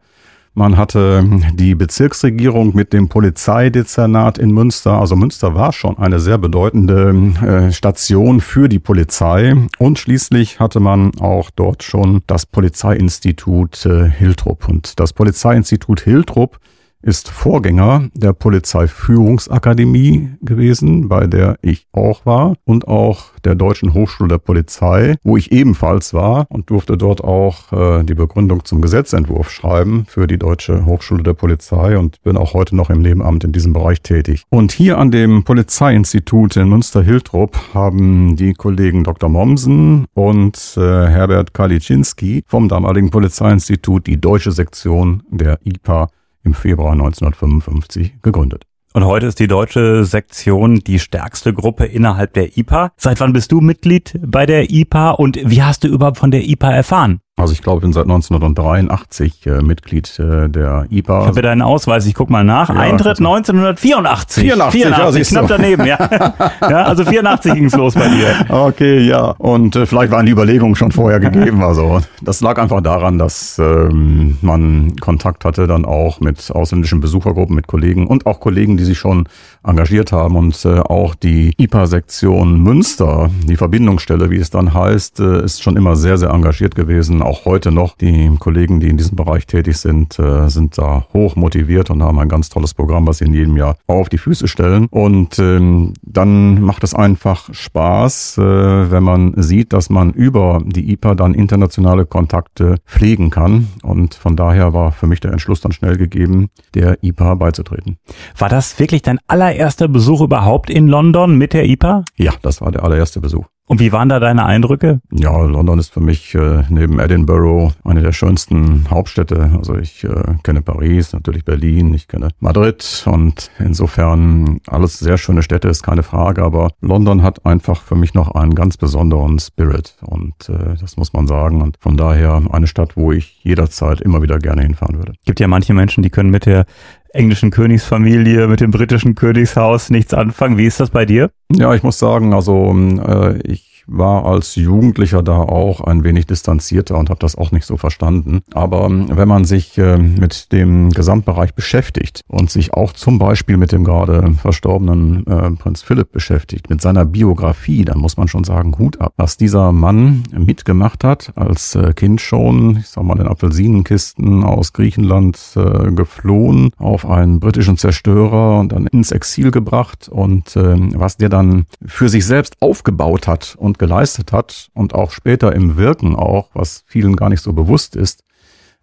man 0.57 0.79
hatte 0.79 1.23
die 1.53 1.75
Bezirksregierung 1.75 2.75
mit 2.75 2.95
dem 2.95 3.09
Polizeidezernat 3.09 4.39
in 4.39 4.51
Münster. 4.53 4.99
Also 4.99 5.15
Münster 5.15 5.55
war 5.55 5.71
schon 5.75 5.99
eine 5.99 6.19
sehr 6.19 6.39
bedeutende 6.39 7.11
äh, 7.43 7.73
Station 7.73 8.41
für 8.41 8.69
die 8.69 8.79
Polizei. 8.79 9.55
Und 9.79 9.99
schließlich 9.99 10.59
hatte 10.59 10.81
man 10.81 11.13
auch 11.21 11.51
dort 11.51 11.83
schon 11.83 12.23
das 12.27 12.47
Polizeiinstitut 12.47 13.85
äh, 13.85 14.09
Hiltrup. 14.09 14.67
Und 14.67 14.99
das 14.99 15.13
Polizeiinstitut 15.13 16.01
Hiltrup 16.01 16.59
ist 17.03 17.29
Vorgänger 17.31 18.09
der 18.15 18.33
Polizeiführungsakademie 18.33 20.31
gewesen, 20.43 21.09
bei 21.09 21.27
der 21.27 21.57
ich 21.63 21.87
auch 21.93 22.27
war 22.27 22.57
und 22.65 22.89
auch 22.89 23.27
der 23.45 23.55
Deutschen 23.55 23.95
Hochschule 23.95 24.29
der 24.29 24.39
Polizei, 24.39 25.15
wo 25.23 25.37
ich 25.37 25.53
ebenfalls 25.53 26.15
war 26.15 26.47
und 26.49 26.69
durfte 26.69 26.97
dort 26.97 27.23
auch 27.23 27.73
äh, 27.73 28.03
die 28.03 28.15
Begründung 28.15 28.65
zum 28.65 28.81
Gesetzentwurf 28.81 29.51
schreiben 29.51 30.05
für 30.09 30.27
die 30.27 30.39
Deutsche 30.39 30.85
Hochschule 30.85 31.23
der 31.23 31.35
Polizei 31.35 31.97
und 31.97 32.21
bin 32.23 32.37
auch 32.37 32.55
heute 32.55 32.75
noch 32.75 32.91
im 32.91 33.03
Nebenamt 33.03 33.45
in 33.45 33.53
diesem 33.53 33.73
Bereich 33.73 34.03
tätig. 34.03 34.43
Und 34.51 34.73
hier 34.73 34.99
an 34.99 35.11
dem 35.11 35.45
Polizeiinstitut 35.45 36.57
in 36.57 36.69
Münster-Hiltrup 36.69 37.57
haben 37.73 38.37
die 38.37 38.53
Kollegen 38.53 39.05
Dr. 39.05 39.29
Mommsen 39.29 40.07
und 40.15 40.75
äh, 40.77 40.81
Herbert 40.81 41.55
Kaliczynski 41.55 42.43
vom 42.47 42.69
damaligen 42.69 43.11
Polizeiinstitut 43.11 44.07
die 44.07 44.21
deutsche 44.21 44.51
Sektion 44.51 45.23
der 45.31 45.61
IPA 45.65 46.09
im 46.47 46.55
Februar 46.55 46.93
1955 46.93 48.23
gegründet. 48.23 48.65
Und 48.95 49.05
heute 49.05 49.27
ist 49.27 49.41
die 49.41 49.47
deutsche 49.47 50.07
Sektion 50.07 50.77
die 50.77 50.99
stärkste 50.99 51.53
Gruppe 51.53 51.85
innerhalb 51.85 52.33
der 52.33 52.57
IPA. 52.57 52.93
Seit 52.97 53.21
wann 53.21 53.35
bist 53.35 53.53
du 53.53 53.61
Mitglied 53.61 54.19
bei 54.27 54.47
der 54.47 54.71
IPA 54.71 55.11
und 55.11 55.39
wie 55.45 55.63
hast 55.63 55.85
du 55.85 55.89
überhaupt 55.89 56.17
von 56.17 56.31
der 56.31 56.49
IPA 56.49 56.73
erfahren? 56.73 57.21
Also 57.39 57.53
ich 57.53 57.61
glaube, 57.61 57.81
ich 57.81 57.83
bin 57.83 57.93
seit 57.93 58.05
1983 58.05 59.47
äh, 59.47 59.61
Mitglied 59.61 60.19
äh, 60.19 60.49
der 60.49 60.87
IPA. 60.89 61.21
Ich 61.21 61.27
habe 61.27 61.43
deinen 61.43 61.61
Ausweis, 61.61 62.07
ich 62.07 62.15
guck 62.15 62.31
mal 62.31 62.45
nach. 62.45 62.71
Ja, 62.71 62.77
Eintritt 62.77 63.19
1984. 63.19 64.43
84, 64.43 64.83
84 64.83 65.23
ja, 65.23 65.39
knapp 65.39 65.49
daneben, 65.49 65.85
ja. 65.85 65.99
ja. 66.63 66.85
Also 66.85 67.05
84 67.05 67.53
ging's 67.53 67.77
los 67.77 67.93
bei 67.93 68.09
dir. 68.09 68.47
Okay, 68.49 69.01
ja. 69.01 69.35
Und 69.37 69.77
äh, 69.77 69.85
vielleicht 69.85 70.13
waren 70.13 70.25
die 70.25 70.33
Überlegungen 70.33 70.77
schon 70.77 70.93
vorher 70.93 71.21
gegeben. 71.21 71.63
Also 71.63 72.01
das 72.23 72.41
lag 72.41 72.59
einfach 72.59 72.81
daran, 72.81 73.19
dass 73.19 73.59
ähm, 73.59 74.39
man 74.41 74.97
Kontakt 74.97 75.45
hatte 75.45 75.67
dann 75.67 75.85
auch 75.85 76.21
mit 76.21 76.51
ausländischen 76.51 77.01
Besuchergruppen, 77.01 77.55
mit 77.55 77.67
Kollegen 77.67 78.07
und 78.07 78.25
auch 78.25 78.41
Kollegen, 78.41 78.79
die 78.79 78.85
sich 78.85 78.97
schon 78.97 79.29
engagiert 79.63 80.11
haben. 80.11 80.37
Und 80.37 80.65
äh, 80.65 80.79
auch 80.79 81.15
die 81.15 81.53
IPA-Sektion 81.59 82.63
Münster, 82.63 83.29
die 83.45 83.57
Verbindungsstelle, 83.57 84.31
wie 84.31 84.39
es 84.39 84.49
dann 84.49 84.73
heißt, 84.73 85.21
äh, 85.21 85.45
ist 85.45 85.63
schon 85.63 85.77
immer 85.77 85.97
sehr, 85.97 86.17
sehr 86.17 86.31
engagiert 86.31 86.75
gewesen 86.75 87.26
auch 87.27 87.45
heute 87.45 87.73
noch. 87.73 87.97
Die 87.97 88.35
Kollegen, 88.39 88.81
die 88.81 88.89
in 88.89 88.97
diesem 88.97 89.17
Bereich 89.17 89.47
tätig 89.47 89.77
sind, 89.77 90.19
äh, 90.19 90.49
sind 90.49 90.79
da 90.79 91.07
hoch 91.13 91.37
motiviert 91.37 91.91
und 91.91 92.03
haben 92.03 92.19
ein 92.19 92.29
ganz 92.29 92.49
tolles 92.49 92.73
Programm, 92.73 93.07
was 93.07 93.19
sie 93.19 93.25
in 93.25 93.35
jedem 93.35 93.57
Jahr 93.57 93.77
auf 93.87 94.09
die 94.09 94.19
Füße 94.19 94.49
stellen. 94.49 94.87
Und 94.91 95.39
ähm, 95.39 95.95
dann 96.03 96.63
macht 96.63 96.85
es 96.85 96.95
einfach 96.95 97.53
Spaß, 97.53 98.39
äh, 98.39 98.91
wenn 98.91 99.03
man 99.03 99.35
sieht, 99.37 99.73
dass 99.73 99.91
man 99.91 100.13
über 100.13 100.63
die 100.65 100.93
IPA 100.93 101.15
dann 101.17 101.35
internationale 101.35 102.07
Kontakte 102.07 102.77
pflegen 102.87 103.31
kann. 103.31 103.69
Und 103.83 104.15
von 104.15 104.37
daher 104.37 104.73
war 104.73 104.93
für 104.93 105.07
mich 105.07 105.21
der 105.21 105.33
Entschluss 105.33 105.61
dann 105.61 105.73
schnell 105.73 105.97
gegeben, 105.97 106.49
der 106.75 107.03
IPA 107.03 107.35
beizutreten. 107.35 107.99
War 108.39 108.49
das 108.49 108.79
wirklich 108.79 109.03
dein 109.03 109.19
allererster 109.27 109.89
Besuch 109.89 110.21
überhaupt 110.21 110.71
in 110.71 110.87
London 110.87 111.37
mit 111.37 111.53
der 111.53 111.65
IPA? 111.67 112.05
Ja, 112.17 112.33
das 112.43 112.61
war 112.61 112.71
der 112.71 112.85
allererste 112.85 113.21
Besuch. 113.21 113.47
Und 113.69 113.81
wie 113.81 113.91
waren 113.91 114.09
da 114.09 114.21
deine 114.21 114.47
Eindrücke? 114.47 115.01
Ja, 115.11 115.37
London 115.43 115.81
ist 115.81 115.93
für 115.93 116.01
mich 116.01 116.35
äh, 116.37 116.63
neben 116.69 117.01
Edinburgh 117.01 117.75
eine 117.85 118.01
der 118.01 118.13
schönsten 118.13 118.89
Hauptstädte. 118.89 119.51
Also 119.57 119.77
ich 119.77 120.05
äh, 120.05 120.35
kenne 120.45 120.63
Paris, 120.63 121.13
natürlich 121.13 121.45
Berlin, 121.45 121.93
ich 121.93 122.07
kenne 122.07 122.29
Madrid 122.39 123.05
und 123.07 123.51
insofern 123.59 124.61
alles 124.69 125.01
sehr 125.01 125.19
schöne 125.19 125.43
Städte, 125.43 125.69
ist 125.69 125.83
keine 125.83 126.05
Frage. 126.05 126.45
Aber 126.45 126.71
London 126.81 127.23
hat 127.23 127.45
einfach 127.45 127.83
für 127.83 127.97
mich 127.97 128.15
noch 128.15 128.31
einen 128.37 128.55
ganz 128.55 128.77
besonderen 128.77 129.41
Spirit 129.41 129.97
und 130.03 130.49
äh, 130.49 130.77
das 130.81 130.97
muss 130.97 131.13
man 131.13 131.27
sagen. 131.27 131.61
Und 131.61 131.77
von 131.81 131.97
daher 131.97 132.43
eine 132.53 132.69
Stadt, 132.69 132.97
wo 132.97 133.11
ich 133.11 133.43
jederzeit 133.43 134.01
immer 134.01 134.23
wieder 134.23 134.39
gerne 134.39 134.63
hinfahren 134.63 134.97
würde. 134.97 135.15
Gibt 135.25 135.41
ja 135.41 135.49
manche 135.49 135.75
Menschen, 135.75 136.05
die 136.05 136.11
können 136.11 136.31
mit 136.31 136.47
der 136.47 136.67
englischen 137.11 137.51
Königsfamilie, 137.51 138.47
mit 138.47 138.61
dem 138.61 138.71
britischen 138.71 139.15
Königshaus 139.15 139.91
nichts 139.91 140.15
anfangen. 140.15 140.59
Wie 140.59 140.67
ist 140.67 140.81
das 140.81 140.91
bei 140.91 141.05
dir? 141.07 141.31
Ja, 141.53 141.75
ich 141.75 141.83
muss 141.83 141.99
sagen, 141.99 142.35
also 142.35 142.75
äh, 142.75 143.39
ich 143.43 143.76
war 143.87 144.27
als 144.27 144.55
Jugendlicher 144.57 145.23
da 145.23 145.39
auch 145.39 145.81
ein 145.81 146.05
wenig 146.05 146.27
distanzierter 146.27 146.99
und 146.99 147.11
habe 147.11 147.21
das 147.21 147.37
auch 147.37 147.53
nicht 147.53 147.67
so 147.67 147.77
verstanden. 147.77 148.43
Aber 148.53 148.87
ähm, 148.87 149.07
wenn 149.11 149.29
man 149.29 149.45
sich 149.45 149.79
äh, 149.79 149.99
mit 149.99 150.53
dem 150.53 150.91
Gesamtbereich 150.91 151.55
beschäftigt 151.55 152.23
und 152.29 152.51
sich 152.51 152.75
auch 152.75 152.93
zum 152.93 153.19
Beispiel 153.19 153.57
mit 153.57 153.73
dem 153.73 153.85
gerade 153.85 154.33
verstorbenen 154.35 155.27
äh, 155.27 155.51
Prinz 155.53 155.83
Philipp 155.83 156.13
beschäftigt, 156.13 156.71
mit 156.71 156.81
seiner 156.81 157.05
Biografie, 157.05 157.85
dann 157.85 157.99
muss 157.99 158.17
man 158.17 158.29
schon 158.29 158.45
sagen, 158.45 158.77
Hut 158.79 159.01
ab. 159.01 159.13
Was 159.17 159.37
dieser 159.37 159.73
Mann 159.73 160.25
mitgemacht 160.33 161.05
hat, 161.05 161.33
als 161.37 161.75
äh, 161.75 161.93
Kind 161.95 162.21
schon, 162.21 162.79
ich 162.79 162.89
sag 162.89 163.05
mal, 163.05 163.19
in 163.19 163.27
Apfelsinenkisten 163.29 164.45
aus 164.45 164.73
Griechenland 164.73 165.39
äh, 165.57 165.93
geflohen, 165.93 166.71
auf 166.79 167.07
einen 167.09 167.41
britischen 167.41 167.77
Zerstörer 167.77 168.61
und 168.61 168.73
dann 168.73 168.87
ins 168.87 169.13
Exil 169.13 169.51
gebracht 169.51 170.09
und 170.09 170.57
äh, 170.57 170.77
was 170.95 171.17
der 171.17 171.29
dann 171.29 171.67
für 171.85 172.09
sich 172.09 172.27
selbst 172.27 172.57
aufgebaut 172.61 173.27
hat 173.27 173.57
und 173.59 173.76
geleistet 173.79 174.33
hat 174.33 174.69
und 174.75 174.95
auch 174.95 175.11
später 175.11 175.55
im 175.55 175.77
Wirken 175.77 176.15
auch, 176.17 176.51
was 176.55 176.85
vielen 176.87 177.17
gar 177.17 177.29
nicht 177.29 177.43
so 177.43 177.53
bewusst 177.53 177.97
ist, 177.97 178.23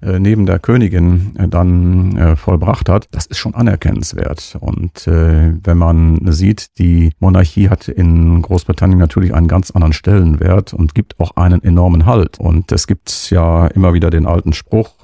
äh, 0.03 0.19
neben 0.19 0.45
der 0.45 0.59
Königin 0.59 1.33
äh, 1.37 1.47
dann 1.47 2.17
äh, 2.17 2.35
vollbracht 2.35 2.89
hat, 2.89 3.07
das 3.11 3.25
ist 3.25 3.37
schon 3.37 3.55
anerkennenswert. 3.55 4.57
Und 4.59 5.05
wenn 5.05 5.77
man 5.77 6.19
sieht, 6.31 6.77
die 6.77 7.11
Monarchie 7.19 7.69
hat 7.69 7.87
in 7.87 8.41
Großbritannien 8.41 8.99
natürlich 8.99 9.33
einen 9.33 9.47
ganz 9.47 9.71
anderen 9.71 9.93
Stellenwert 9.93 10.73
und 10.73 10.95
gibt 10.95 11.19
auch 11.19 11.35
einen 11.35 11.63
enormen 11.63 12.05
Halt. 12.05 12.39
Und 12.39 12.71
es 12.71 12.87
gibt 12.87 13.29
ja 13.29 13.67
immer 13.67 13.93
wieder 13.93 14.09
den 14.09 14.25
alten 14.25 14.53
Spruch, 14.53 14.95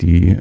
die 0.00 0.36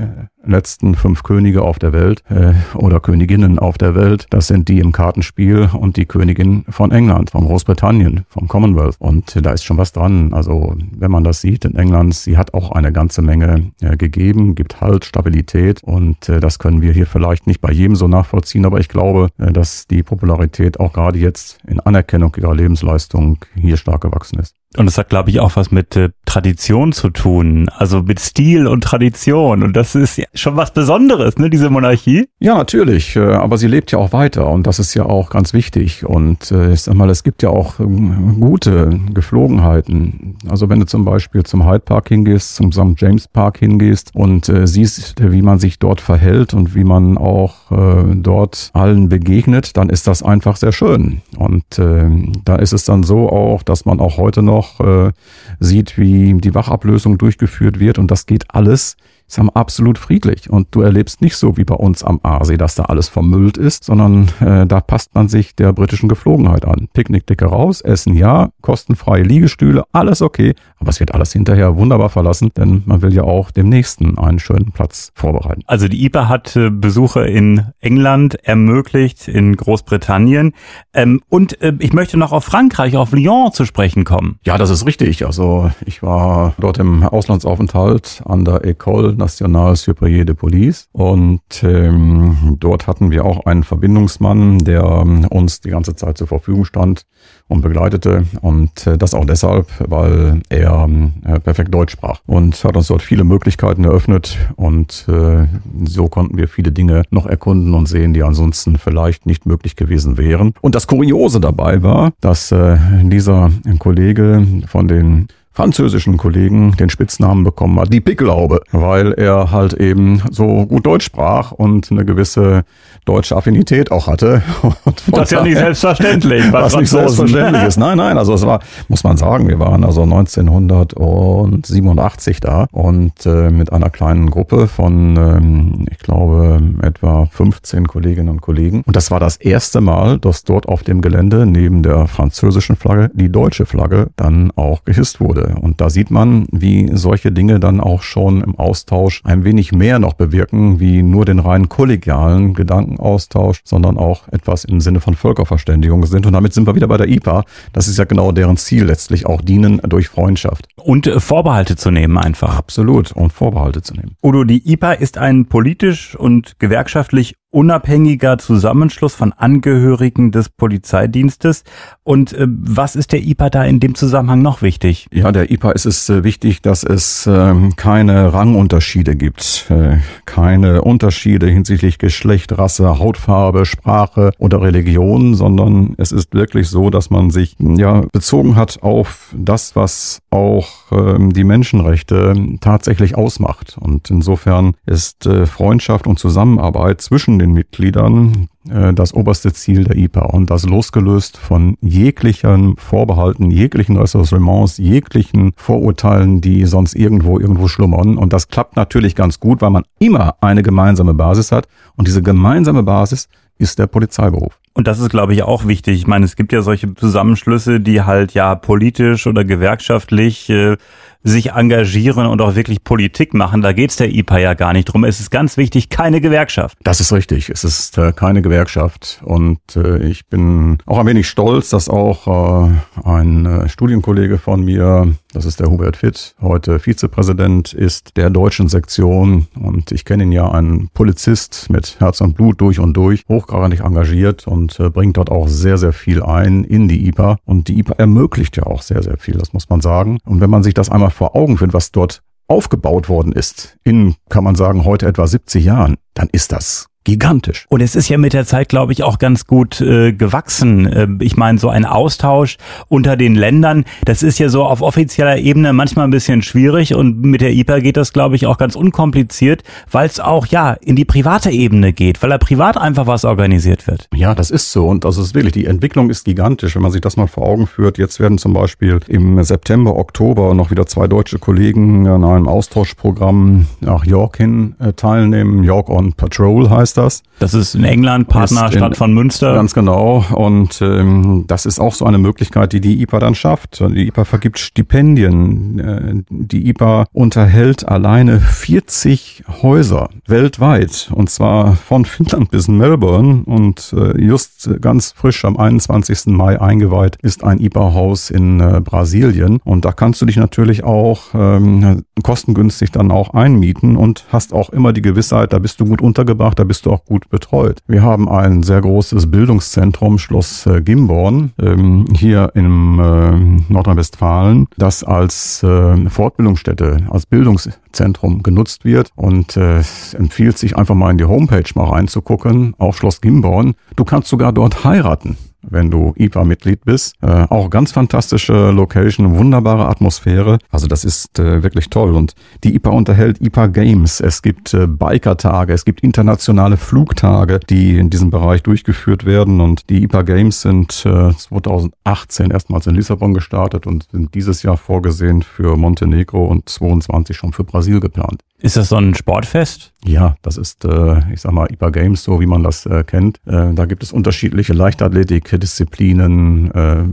letzten 0.45 0.95
fünf 0.95 1.23
Könige 1.23 1.61
auf 1.63 1.79
der 1.79 1.93
Welt 1.93 2.23
äh, 2.29 2.53
oder 2.75 2.99
Königinnen 2.99 3.59
auf 3.59 3.77
der 3.77 3.95
Welt, 3.95 4.27
das 4.29 4.47
sind 4.47 4.67
die 4.67 4.79
im 4.79 4.91
Kartenspiel 4.91 5.69
und 5.73 5.97
die 5.97 6.05
Königin 6.05 6.65
von 6.69 6.91
England, 6.91 7.31
von 7.31 7.45
Großbritannien, 7.45 8.25
vom 8.27 8.47
Commonwealth. 8.47 8.95
Und 8.99 9.37
da 9.43 9.51
ist 9.51 9.63
schon 9.63 9.77
was 9.77 9.91
dran. 9.91 10.33
Also 10.33 10.75
wenn 10.91 11.11
man 11.11 11.23
das 11.23 11.41
sieht 11.41 11.65
in 11.65 11.75
England, 11.75 12.15
sie 12.15 12.37
hat 12.37 12.53
auch 12.53 12.71
eine 12.71 12.91
ganze 12.91 13.21
Menge 13.21 13.71
äh, 13.81 13.97
gegeben, 13.97 14.55
gibt 14.55 14.81
Halt, 14.81 15.05
Stabilität 15.05 15.83
und 15.83 16.29
äh, 16.29 16.39
das 16.39 16.59
können 16.59 16.81
wir 16.81 16.93
hier 16.93 17.07
vielleicht 17.07 17.47
nicht 17.47 17.61
bei 17.61 17.71
jedem 17.71 17.95
so 17.95 18.07
nachvollziehen, 18.07 18.65
aber 18.65 18.79
ich 18.79 18.89
glaube, 18.89 19.29
äh, 19.37 19.51
dass 19.51 19.87
die 19.87 20.03
Popularität 20.03 20.79
auch 20.79 20.93
gerade 20.93 21.19
jetzt 21.19 21.59
in 21.67 21.79
Anerkennung 21.79 22.35
ihrer 22.37 22.55
Lebensleistung 22.55 23.37
hier 23.55 23.77
stark 23.77 24.01
gewachsen 24.01 24.39
ist. 24.39 24.55
Und 24.77 24.85
das 24.87 24.97
hat, 24.97 25.09
glaube 25.09 25.29
ich, 25.29 25.39
auch 25.39 25.55
was 25.55 25.71
mit 25.71 25.95
äh, 25.95 26.09
Tradition 26.25 26.93
zu 26.93 27.09
tun, 27.09 27.69
also 27.69 28.01
mit 28.01 28.19
Stil 28.19 28.65
und 28.65 28.83
Tradition. 28.83 29.61
Und 29.61 29.75
das 29.75 29.93
ist 29.93 30.17
ja 30.17 30.25
schon 30.33 30.55
was 30.55 30.73
Besonderes, 30.73 31.37
ne, 31.37 31.49
diese 31.49 31.69
Monarchie. 31.69 32.27
Ja, 32.39 32.57
natürlich, 32.57 33.15
äh, 33.15 33.19
aber 33.19 33.57
sie 33.57 33.67
lebt 33.67 33.91
ja 33.91 33.99
auch 33.99 34.13
weiter 34.13 34.49
und 34.49 34.65
das 34.65 34.79
ist 34.79 34.95
ja 34.95 35.05
auch 35.05 35.29
ganz 35.29 35.53
wichtig. 35.53 36.05
Und 36.05 36.51
äh, 36.51 36.73
ich 36.73 36.81
sag 36.81 36.95
mal, 36.95 37.09
es 37.11 37.23
gibt 37.23 37.43
ja 37.43 37.49
auch 37.49 37.79
ähm, 37.79 38.37
gute 38.39 38.99
Geflogenheiten. 39.13 40.37
Also 40.49 40.69
wenn 40.69 40.79
du 40.79 40.87
zum 40.87 41.05
Beispiel 41.05 41.43
zum 41.43 41.69
Hyde 41.69 41.81
Park 41.81 42.09
hingehst, 42.09 42.55
zum 42.55 42.71
St. 42.71 42.95
James 42.97 43.27
Park 43.27 43.59
hingehst 43.59 44.09
und 44.15 44.49
äh, 44.49 44.65
siehst, 44.65 45.15
wie 45.19 45.43
man 45.43 45.59
sich 45.59 45.77
dort 45.77 46.01
verhält 46.01 46.55
und 46.55 46.73
wie 46.73 46.83
man 46.83 47.17
auch 47.17 47.71
äh, 47.71 48.15
dort 48.15 48.71
allen 48.73 49.09
begegnet, 49.09 49.77
dann 49.77 49.89
ist 49.89 50.07
das 50.07 50.23
einfach 50.23 50.55
sehr 50.55 50.71
schön. 50.71 51.21
Und 51.37 51.77
äh, 51.77 52.09
da 52.43 52.55
ist 52.55 52.73
es 52.73 52.85
dann 52.85 53.03
so 53.03 53.29
auch, 53.29 53.61
dass 53.61 53.85
man 53.85 53.99
auch 53.99 54.17
heute 54.17 54.41
noch 54.41 54.62
noch 54.63 54.79
äh, 54.79 55.11
sieht, 55.59 55.97
wie 55.97 56.33
die 56.35 56.55
Wachablösung 56.55 57.17
durchgeführt 57.17 57.79
wird. 57.79 57.99
Und 57.99 58.09
das 58.11 58.25
geht 58.25 58.45
alles 58.49 58.95
ich 59.27 59.33
sag 59.35 59.45
mal, 59.45 59.51
absolut 59.55 59.97
friedlich. 59.97 60.49
Und 60.49 60.67
du 60.71 60.81
erlebst 60.81 61.21
nicht 61.21 61.35
so 61.35 61.57
wie 61.57 61.63
bei 61.63 61.75
uns 61.75 62.03
am 62.03 62.19
Aasee, 62.23 62.57
dass 62.57 62.75
da 62.75 62.83
alles 62.83 63.09
vermüllt 63.09 63.57
ist, 63.57 63.83
sondern 63.83 64.29
äh, 64.39 64.65
da 64.65 64.81
passt 64.81 65.15
man 65.15 65.27
sich 65.27 65.55
der 65.55 65.73
britischen 65.73 66.09
Geflogenheit 66.09 66.65
an. 66.65 66.87
Picknickdecke 66.93 67.45
raus, 67.45 67.81
Essen 67.81 68.15
ja, 68.15 68.49
kostenfreie 68.61 69.23
Liegestühle, 69.23 69.83
alles 69.91 70.21
okay. 70.21 70.53
Aber 70.77 70.89
es 70.89 70.99
wird 70.99 71.13
alles 71.13 71.33
hinterher 71.33 71.77
wunderbar 71.77 72.09
verlassen, 72.09 72.51
denn 72.55 72.83
man 72.85 73.01
will 73.01 73.13
ja 73.13 73.23
auch 73.23 73.51
dem 73.51 73.69
Nächsten 73.69 74.17
einen 74.17 74.39
schönen 74.39 74.71
Platz 74.71 75.11
vorbereiten. 75.15 75.61
Also 75.65 75.87
die 75.87 76.03
IPA 76.05 76.27
hat 76.27 76.55
äh, 76.55 76.69
Besuche 76.69 77.25
in 77.25 77.67
England 77.79 78.35
ermöglicht, 78.43 79.27
in 79.27 79.55
Großbritannien. 79.55 80.53
Ähm, 80.93 81.21
und 81.29 81.61
äh, 81.61 81.73
ich 81.79 81.93
möchte 81.93 82.17
noch 82.17 82.31
auf 82.31 82.43
Frankreich, 82.43 82.97
auf 82.97 83.11
Lyon 83.13 83.51
zu 83.53 83.65
sprechen 83.65 84.03
kommen. 84.03 84.39
Ja, 84.43 84.57
das 84.57 84.69
ist 84.69 84.85
richtig. 84.85 85.25
Also 85.25 85.71
ich 85.85 86.03
war 86.03 86.53
dort 86.59 86.77
im 86.77 87.03
Auslandsaufenthalt 87.03 88.21
an 88.25 88.45
der 88.45 88.63
École 88.63 89.12
Nationale 89.15 89.75
Superieur 89.75 90.25
de 90.25 90.35
Police. 90.35 90.87
Und 90.91 91.41
ähm, 91.63 92.57
dort 92.59 92.87
hatten 92.87 93.11
wir 93.11 93.25
auch 93.25 93.45
einen 93.45 93.63
Verbindungsmann, 93.63 94.59
der 94.59 94.83
ähm, 94.83 95.25
uns 95.29 95.61
die 95.61 95.69
ganze 95.69 95.95
Zeit 95.95 96.17
zur 96.17 96.27
Verfügung 96.27 96.65
stand 96.65 97.05
und 97.47 97.61
begleitete. 97.61 98.25
Und 98.41 98.87
äh, 98.87 98.97
das 98.97 99.13
auch 99.13 99.25
deshalb, 99.25 99.67
weil 99.79 100.41
er 100.49 100.89
äh, 101.25 101.39
perfekt 101.39 101.73
Deutsch 101.73 101.93
sprach 101.93 102.19
und 102.25 102.63
hat 102.63 102.75
uns 102.75 102.87
dort 102.87 103.01
viele 103.01 103.23
Möglichkeiten 103.23 103.83
eröffnet. 103.83 104.37
Und 104.55 105.05
äh, 105.07 105.47
so 105.85 106.07
konnten 106.07 106.37
wir 106.37 106.47
viele 106.47 106.71
Dinge 106.71 107.03
noch 107.11 107.25
erkunden 107.25 107.73
und 107.73 107.87
sehen, 107.87 108.13
die 108.13 108.23
ansonsten 108.23 108.77
vielleicht 108.77 109.25
nicht 109.25 109.45
möglich 109.45 109.75
gewesen 109.75 110.17
wären. 110.17 110.53
Und 110.61 110.75
das 110.75 110.87
Kuriose 110.87 111.39
dabei 111.39 111.83
war, 111.83 112.13
dass 112.21 112.51
äh, 112.51 112.77
dieser 113.03 113.51
Kollege 113.79 114.45
von 114.67 114.87
den 114.87 115.27
französischen 115.53 116.17
Kollegen 116.17 116.75
den 116.77 116.89
Spitznamen 116.89 117.43
bekommen 117.43 117.79
hat, 117.79 117.93
die 117.93 118.01
Picklaube, 118.01 118.61
weil 118.71 119.13
er 119.13 119.51
halt 119.51 119.73
eben 119.73 120.21
so 120.31 120.65
gut 120.65 120.85
Deutsch 120.85 121.05
sprach 121.05 121.51
und 121.51 121.91
eine 121.91 122.05
gewisse 122.05 122.63
deutsche 123.05 123.35
Affinität 123.35 123.91
auch 123.91 124.07
hatte. 124.07 124.41
das 125.07 125.25
ist 125.25 125.31
ja 125.31 125.43
nicht 125.43 125.57
selbstverständlich. 125.57 126.49
Was 126.51 126.75
nicht 126.75 126.89
selbstverständlich 126.89 127.63
ist. 127.63 127.77
Nein, 127.77 127.97
nein, 127.97 128.17
also 128.17 128.33
es 128.33 128.43
war, 128.45 128.59
muss 128.87 129.03
man 129.03 129.17
sagen, 129.17 129.47
wir 129.47 129.59
waren 129.59 129.83
also 129.83 130.01
1987 130.03 132.39
da 132.39 132.65
und 132.71 133.25
äh, 133.25 133.49
mit 133.49 133.73
einer 133.73 133.89
kleinen 133.89 134.31
Gruppe 134.31 134.67
von, 134.67 135.17
ähm, 135.17 135.85
ich 135.91 135.99
glaube, 135.99 136.61
etwa 136.81 137.25
15 137.25 137.87
Kolleginnen 137.87 138.29
und 138.29 138.39
Kollegen. 138.41 138.83
Und 138.85 138.95
das 138.95 139.11
war 139.11 139.19
das 139.19 139.35
erste 139.37 139.81
Mal, 139.81 140.17
dass 140.19 140.45
dort 140.45 140.67
auf 140.67 140.83
dem 140.83 141.01
Gelände 141.01 141.45
neben 141.45 141.83
der 141.83 142.07
französischen 142.07 142.77
Flagge 142.77 143.11
die 143.13 143.29
deutsche 143.29 143.65
Flagge 143.65 144.11
dann 144.15 144.51
auch 144.55 144.85
gehisst 144.85 145.19
wurde. 145.19 145.42
Und 145.47 145.81
da 145.81 145.89
sieht 145.89 146.11
man, 146.11 146.45
wie 146.51 146.89
solche 146.93 147.31
Dinge 147.31 147.59
dann 147.59 147.79
auch 147.79 148.01
schon 148.01 148.41
im 148.41 148.55
Austausch 148.55 149.21
ein 149.23 149.43
wenig 149.43 149.71
mehr 149.71 149.99
noch 149.99 150.13
bewirken, 150.13 150.79
wie 150.79 151.03
nur 151.03 151.25
den 151.25 151.39
rein 151.39 151.69
kollegialen 151.69 152.53
Gedankenaustausch, 152.53 153.61
sondern 153.63 153.97
auch 153.97 154.27
etwas 154.29 154.63
im 154.63 154.81
Sinne 154.81 154.99
von 154.99 155.15
Völkerverständigung 155.15 156.05
sind. 156.05 156.25
Und 156.25 156.33
damit 156.33 156.53
sind 156.53 156.67
wir 156.67 156.75
wieder 156.75 156.87
bei 156.87 156.97
der 156.97 157.07
IPA. 157.07 157.43
Das 157.73 157.87
ist 157.87 157.97
ja 157.97 158.05
genau 158.05 158.31
deren 158.31 158.57
Ziel 158.57 158.85
letztlich 158.85 159.25
auch 159.25 159.41
dienen 159.41 159.81
durch 159.83 160.07
Freundschaft. 160.07 160.67
Und 160.75 161.07
äh, 161.07 161.19
Vorbehalte 161.19 161.75
zu 161.75 161.91
nehmen 161.91 162.17
einfach. 162.17 162.57
Absolut. 162.57 163.11
Und 163.11 163.33
Vorbehalte 163.33 163.81
zu 163.81 163.93
nehmen. 163.93 164.15
Udo, 164.23 164.43
die 164.43 164.71
IPA 164.71 164.93
ist 164.93 165.17
ein 165.17 165.45
politisch 165.45 166.15
und 166.15 166.59
gewerkschaftlich 166.59 167.35
unabhängiger 167.53 168.37
Zusammenschluss 168.37 169.13
von 169.13 169.31
Angehörigen 169.31 170.31
des 170.31 170.49
Polizeidienstes. 170.49 171.63
Und 172.03 172.33
äh, 172.33 172.47
was 172.47 172.95
ist 172.95 173.11
der 173.11 173.21
IPA 173.21 173.49
da 173.49 173.63
in 173.63 173.79
dem 173.79 173.95
Zusammenhang 173.95 174.41
noch 174.41 174.61
wichtig? 174.61 175.07
Ja, 175.11 175.31
der 175.31 175.51
IPA 175.51 175.71
ist 175.71 175.85
es 175.85 176.09
äh, 176.09 176.23
wichtig, 176.23 176.61
dass 176.61 176.83
es 176.83 177.27
äh, 177.27 177.53
keine 177.75 178.33
Rangunterschiede 178.33 179.15
gibt, 179.15 179.67
äh, 179.69 179.97
keine 180.25 180.81
Unterschiede 180.81 181.47
hinsichtlich 181.47 181.99
Geschlecht, 181.99 182.57
Rasse, 182.57 182.97
Hautfarbe, 182.97 183.65
Sprache 183.65 184.31
oder 184.39 184.61
Religion, 184.61 185.35
sondern 185.35 185.93
es 185.97 186.11
ist 186.11 186.33
wirklich 186.33 186.69
so, 186.69 186.89
dass 186.89 187.11
man 187.11 187.29
sich 187.29 187.55
ja 187.59 188.03
bezogen 188.11 188.55
hat 188.55 188.81
auf 188.81 189.33
das, 189.37 189.75
was 189.75 190.19
auch 190.31 190.67
ähm, 190.91 191.33
die 191.33 191.43
Menschenrechte 191.43 192.33
tatsächlich 192.61 193.15
ausmacht. 193.15 193.77
Und 193.79 194.09
insofern 194.09 194.73
ist 194.85 195.25
äh, 195.27 195.45
Freundschaft 195.45 196.07
und 196.07 196.17
Zusammenarbeit 196.17 197.01
zwischen 197.01 197.39
den 197.39 197.42
Mitgliedern 197.51 198.47
äh, 198.69 198.93
das 198.93 199.13
oberste 199.13 199.51
Ziel 199.51 199.83
der 199.83 199.97
IPA 199.97 200.21
und 200.27 200.49
das 200.49 200.65
losgelöst 200.65 201.37
von 201.37 201.77
jeglichen 201.81 202.77
Vorbehalten, 202.77 203.51
jeglichen 203.51 203.97
Ressourcements, 203.97 204.77
jeglichen 204.77 205.53
Vorurteilen, 205.57 206.39
die 206.39 206.65
sonst 206.65 206.95
irgendwo 206.95 207.39
irgendwo 207.39 207.67
schlummern. 207.67 208.17
Und 208.17 208.31
das 208.31 208.47
klappt 208.47 208.75
natürlich 208.75 209.15
ganz 209.15 209.39
gut, 209.39 209.61
weil 209.61 209.71
man 209.71 209.83
immer 209.99 210.35
eine 210.41 210.63
gemeinsame 210.63 211.13
Basis 211.13 211.51
hat 211.51 211.67
und 211.95 212.07
diese 212.07 212.21
gemeinsame 212.21 212.83
Basis 212.83 213.27
ist 213.57 213.79
der 213.79 213.87
Polizeiberuf. 213.87 214.59
Und 214.75 214.87
das 214.87 214.99
ist, 214.99 215.09
glaube 215.09 215.33
ich, 215.33 215.43
auch 215.43 215.67
wichtig. 215.67 215.97
Ich 215.97 216.07
meine, 216.07 216.25
es 216.25 216.35
gibt 216.35 216.51
ja 216.51 216.61
solche 216.61 216.93
Zusammenschlüsse, 216.95 217.79
die 217.79 218.01
halt 218.01 218.33
ja 218.33 218.55
politisch 218.55 219.27
oder 219.27 219.43
gewerkschaftlich 219.43 220.49
äh, 220.49 220.77
sich 221.23 221.51
engagieren 221.51 222.27
und 222.27 222.41
auch 222.41 222.55
wirklich 222.55 222.83
Politik 222.83 223.33
machen. 223.33 223.61
Da 223.61 223.71
geht's 223.71 223.95
der 223.95 224.13
IPA 224.13 224.37
ja 224.39 224.53
gar 224.53 224.73
nicht 224.73 224.85
drum. 224.85 225.05
Es 225.05 225.19
ist 225.19 225.31
ganz 225.31 225.55
wichtig, 225.57 225.89
keine 225.89 226.19
Gewerkschaft. 226.19 226.77
Das 226.83 226.99
ist 226.99 227.13
richtig. 227.13 227.49
Es 227.49 227.63
ist 227.63 227.97
äh, 227.97 228.11
keine 228.11 228.41
Gewerkschaft. 228.41 229.21
Und 229.23 229.59
äh, 229.75 229.99
ich 230.05 230.27
bin 230.27 230.79
auch 230.85 230.99
ein 230.99 231.07
wenig 231.07 231.29
stolz, 231.29 231.69
dass 231.69 231.87
auch 231.87 232.67
äh, 232.67 232.71
ein 233.07 233.45
äh, 233.45 233.69
Studienkollege 233.69 234.37
von 234.37 234.65
mir, 234.65 235.15
das 235.31 235.45
ist 235.45 235.61
der 235.61 235.67
Hubert 235.69 235.97
Fitt, 235.97 236.35
heute 236.41 236.79
Vizepräsident 236.79 237.73
ist 237.73 238.17
der 238.17 238.29
deutschen 238.29 238.67
Sektion. 238.67 239.47
Und 239.55 239.93
ich 239.93 240.03
kenne 240.03 240.23
ihn 240.23 240.31
ja, 240.33 240.51
ein 240.51 240.89
Polizist 240.93 241.69
mit 241.69 241.99
Herz 241.99 242.19
und 242.19 242.35
Blut 242.35 242.59
durch 242.59 242.79
und 242.79 242.97
durch, 242.97 243.23
hochgradig 243.29 243.79
engagiert 243.79 244.45
und 244.45 244.62
äh, 244.79 244.89
bringt 244.89 245.17
dort 245.17 245.31
auch 245.31 245.47
sehr, 245.47 245.77
sehr 245.77 245.93
viel 245.93 246.21
ein 246.21 246.63
in 246.63 246.87
die 246.87 247.07
IPA. 247.07 247.37
Und 247.45 247.67
die 247.67 247.79
IPA 247.79 247.93
ermöglicht 247.97 248.57
ja 248.57 248.63
auch 248.63 248.81
sehr, 248.81 249.03
sehr 249.03 249.17
viel, 249.17 249.35
das 249.35 249.53
muss 249.53 249.69
man 249.69 249.81
sagen. 249.81 250.19
Und 250.25 250.41
wenn 250.41 250.49
man 250.49 250.63
sich 250.63 250.73
das 250.73 250.89
einmal 250.89 251.11
vor 251.11 251.35
Augen 251.35 251.57
führt, 251.57 251.73
was 251.73 251.91
dort 251.91 252.21
aufgebaut 252.47 253.09
worden 253.09 253.31
ist, 253.31 253.77
in, 253.83 254.15
kann 254.29 254.43
man 254.43 254.55
sagen, 254.55 254.85
heute 254.85 255.07
etwa 255.07 255.27
70 255.27 255.63
Jahren, 255.63 255.97
dann 256.13 256.29
ist 256.31 256.51
das 256.51 256.87
gigantisch. 257.03 257.65
Und 257.69 257.81
es 257.81 257.95
ist 257.95 258.09
ja 258.09 258.17
mit 258.17 258.33
der 258.33 258.45
Zeit, 258.45 258.69
glaube 258.69 258.93
ich, 258.93 259.03
auch 259.03 259.19
ganz 259.19 259.45
gut 259.45 259.81
äh, 259.81 260.13
gewachsen. 260.13 260.85
Äh, 260.85 261.07
ich 261.19 261.35
meine, 261.35 261.59
so 261.59 261.69
ein 261.69 261.85
Austausch 261.85 262.57
unter 262.87 263.17
den 263.17 263.35
Ländern, 263.35 263.85
das 264.05 264.23
ist 264.23 264.39
ja 264.39 264.49
so 264.49 264.63
auf 264.63 264.81
offizieller 264.81 265.37
Ebene 265.37 265.73
manchmal 265.73 266.07
ein 266.07 266.11
bisschen 266.11 266.41
schwierig 266.41 266.95
und 266.95 267.21
mit 267.21 267.41
der 267.41 267.51
IPA 267.51 267.79
geht 267.79 267.97
das, 267.97 268.13
glaube 268.13 268.35
ich, 268.35 268.45
auch 268.45 268.57
ganz 268.57 268.75
unkompliziert, 268.75 269.63
weil 269.91 270.07
es 270.07 270.19
auch 270.19 270.45
ja 270.47 270.73
in 270.73 270.95
die 270.95 271.05
private 271.05 271.51
Ebene 271.51 271.93
geht, 271.93 272.21
weil 272.23 272.29
da 272.29 272.37
privat 272.37 272.77
einfach 272.77 273.07
was 273.07 273.25
organisiert 273.25 273.87
wird. 273.87 274.07
Ja, 274.13 274.33
das 274.33 274.49
ist 274.49 274.71
so 274.71 274.87
und 274.87 275.03
das 275.03 275.17
ist 275.17 275.35
wirklich, 275.35 275.53
die 275.53 275.65
Entwicklung 275.65 276.09
ist 276.09 276.23
gigantisch, 276.23 276.75
wenn 276.75 276.81
man 276.81 276.91
sich 276.91 277.01
das 277.01 277.17
mal 277.17 277.27
vor 277.27 277.45
Augen 277.45 277.67
führt. 277.67 277.97
Jetzt 277.97 278.19
werden 278.19 278.37
zum 278.37 278.53
Beispiel 278.53 278.99
im 279.07 279.43
September, 279.43 279.97
Oktober 279.97 280.53
noch 280.53 280.71
wieder 280.71 280.85
zwei 280.85 281.07
deutsche 281.07 281.39
Kollegen 281.39 282.07
an 282.07 282.23
einem 282.23 282.47
Austauschprogramm 282.47 283.67
nach 283.81 284.05
York 284.05 284.37
hin 284.37 284.75
äh, 284.79 284.93
teilnehmen. 284.93 285.63
York 285.63 285.89
on 285.89 286.02
Patrol 286.11 286.69
heißt 286.69 286.97
das. 286.97 287.23
Das 287.39 287.53
ist 287.53 287.75
in 287.75 287.85
England, 287.85 288.27
Partnerstadt 288.27 288.91
in, 288.91 288.95
von 288.95 289.13
Münster. 289.13 289.53
Ganz 289.53 289.73
genau. 289.73 290.25
Und 290.33 290.81
ähm, 290.81 291.45
das 291.47 291.65
ist 291.65 291.79
auch 291.79 291.93
so 291.93 292.05
eine 292.05 292.17
Möglichkeit, 292.17 292.73
die 292.73 292.81
die 292.81 293.01
IPA 293.01 293.19
dann 293.19 293.35
schafft. 293.35 293.79
Die 293.79 294.07
IPA 294.07 294.25
vergibt 294.25 294.59
Stipendien. 294.59 295.79
Äh, 295.79 296.23
die 296.29 296.67
IPA 296.69 297.05
unterhält 297.13 297.87
alleine 297.87 298.41
40 298.41 299.45
Häuser 299.61 300.09
weltweit. 300.27 301.09
Und 301.13 301.29
zwar 301.29 301.77
von 301.77 302.03
Finnland 302.03 302.51
bis 302.51 302.67
Melbourne. 302.67 303.43
Und 303.45 303.95
äh, 303.97 304.21
just 304.21 304.69
ganz 304.81 305.13
frisch 305.15 305.45
am 305.45 305.55
21. 305.55 306.27
Mai 306.27 306.59
eingeweiht 306.59 307.15
ist 307.21 307.43
ein 307.43 307.59
IPA-Haus 307.59 308.29
in 308.29 308.59
äh, 308.59 308.81
Brasilien. 308.83 309.59
Und 309.63 309.85
da 309.85 309.93
kannst 309.93 310.21
du 310.21 310.25
dich 310.25 310.37
natürlich 310.37 310.83
auch 310.83 311.21
ähm, 311.33 312.03
kostengünstig 312.21 312.91
dann 312.91 313.11
auch 313.11 313.33
einmieten 313.33 313.95
und 313.95 314.25
hast 314.29 314.53
auch 314.53 314.69
immer 314.69 314.93
die 314.93 315.01
Gewissheit, 315.01 315.53
da 315.53 315.59
bist 315.59 315.79
du 315.79 315.85
gut 315.93 316.01
untergebracht, 316.01 316.57
da 316.57 316.63
bist 316.63 316.87
du 316.87 316.91
auch 316.91 317.05
gut 317.05 317.29
betreut. 317.29 317.77
Wir 317.85 318.01
haben 318.01 318.27
ein 318.27 318.63
sehr 318.63 318.81
großes 318.81 319.29
Bildungszentrum, 319.29 320.17
Schloss 320.17 320.65
äh, 320.65 320.81
Gimborn, 320.81 321.51
ähm, 321.61 322.07
hier 322.17 322.49
im 322.55 322.99
äh, 322.99 323.71
Nordrhein-Westfalen, 323.71 324.65
das 324.75 325.03
als 325.03 325.61
äh, 325.61 326.09
Fortbildungsstätte, 326.09 327.05
als 327.11 327.27
Bildungszentrum 327.27 328.41
genutzt 328.41 328.85
wird 328.85 329.11
und 329.13 329.55
äh, 329.55 329.83
empfiehlt 330.13 330.57
sich 330.57 330.75
einfach 330.75 330.95
mal 330.95 331.11
in 331.11 331.19
die 331.19 331.25
Homepage 331.25 331.69
mal 331.75 331.89
reinzugucken, 331.89 332.73
auf 332.79 332.97
Schloss 332.97 333.21
Gimborn. 333.21 333.75
Du 333.95 334.03
kannst 334.03 334.29
sogar 334.29 334.51
dort 334.51 334.83
heiraten 334.83 335.37
wenn 335.69 335.89
du 335.89 336.13
IPA-Mitglied 336.17 336.85
bist. 336.85 337.15
Äh, 337.21 337.45
auch 337.49 337.69
ganz 337.69 337.91
fantastische 337.91 338.71
Location, 338.71 339.37
wunderbare 339.37 339.87
Atmosphäre. 339.87 340.59
Also 340.69 340.87
das 340.87 341.05
ist 341.05 341.39
äh, 341.39 341.63
wirklich 341.63 341.89
toll. 341.89 342.15
Und 342.15 342.35
die 342.63 342.75
IPA 342.75 342.91
unterhält 342.91 343.41
IPA 343.41 343.67
Games. 343.67 344.19
Es 344.19 344.41
gibt 344.41 344.73
äh, 344.73 344.87
Biker-Tage, 344.87 345.73
es 345.73 345.85
gibt 345.85 346.01
internationale 346.01 346.77
Flugtage, 346.77 347.59
die 347.59 347.97
in 347.97 348.09
diesem 348.09 348.29
Bereich 348.29 348.63
durchgeführt 348.63 349.25
werden. 349.25 349.61
Und 349.61 349.89
die 349.89 350.03
IPA 350.03 350.21
Games 350.23 350.61
sind 350.61 351.05
äh, 351.05 351.31
2018 351.31 352.51
erstmals 352.51 352.87
in 352.87 352.95
Lissabon 352.95 353.33
gestartet 353.33 353.87
und 353.87 354.07
sind 354.11 354.33
dieses 354.35 354.63
Jahr 354.63 354.77
vorgesehen 354.77 355.43
für 355.43 355.77
Montenegro 355.77 356.45
und 356.45 356.69
22 356.69 357.35
schon 357.35 357.53
für 357.53 357.63
Brasil 357.63 357.99
geplant. 357.99 358.41
Ist 358.63 358.77
das 358.77 358.87
so 358.87 358.95
ein 358.95 359.13
Sportfest? 359.13 359.91
Ja, 360.05 360.37
das 360.41 360.55
ist, 360.55 360.85
äh, 360.85 361.33
ich 361.33 361.41
sag 361.41 361.51
mal, 361.51 361.69
IPA 361.69 361.89
Games, 361.89 362.23
so 362.23 362.39
wie 362.39 362.45
man 362.45 362.63
das 362.63 362.85
äh, 362.85 363.03
kennt. 363.03 363.41
Äh, 363.45 363.73
da 363.73 363.83
gibt 363.83 364.03
es 364.03 364.13
unterschiedliche 364.13 364.71
Leichtathletik-Disziplinen, 364.71 366.71
äh, 366.71 367.03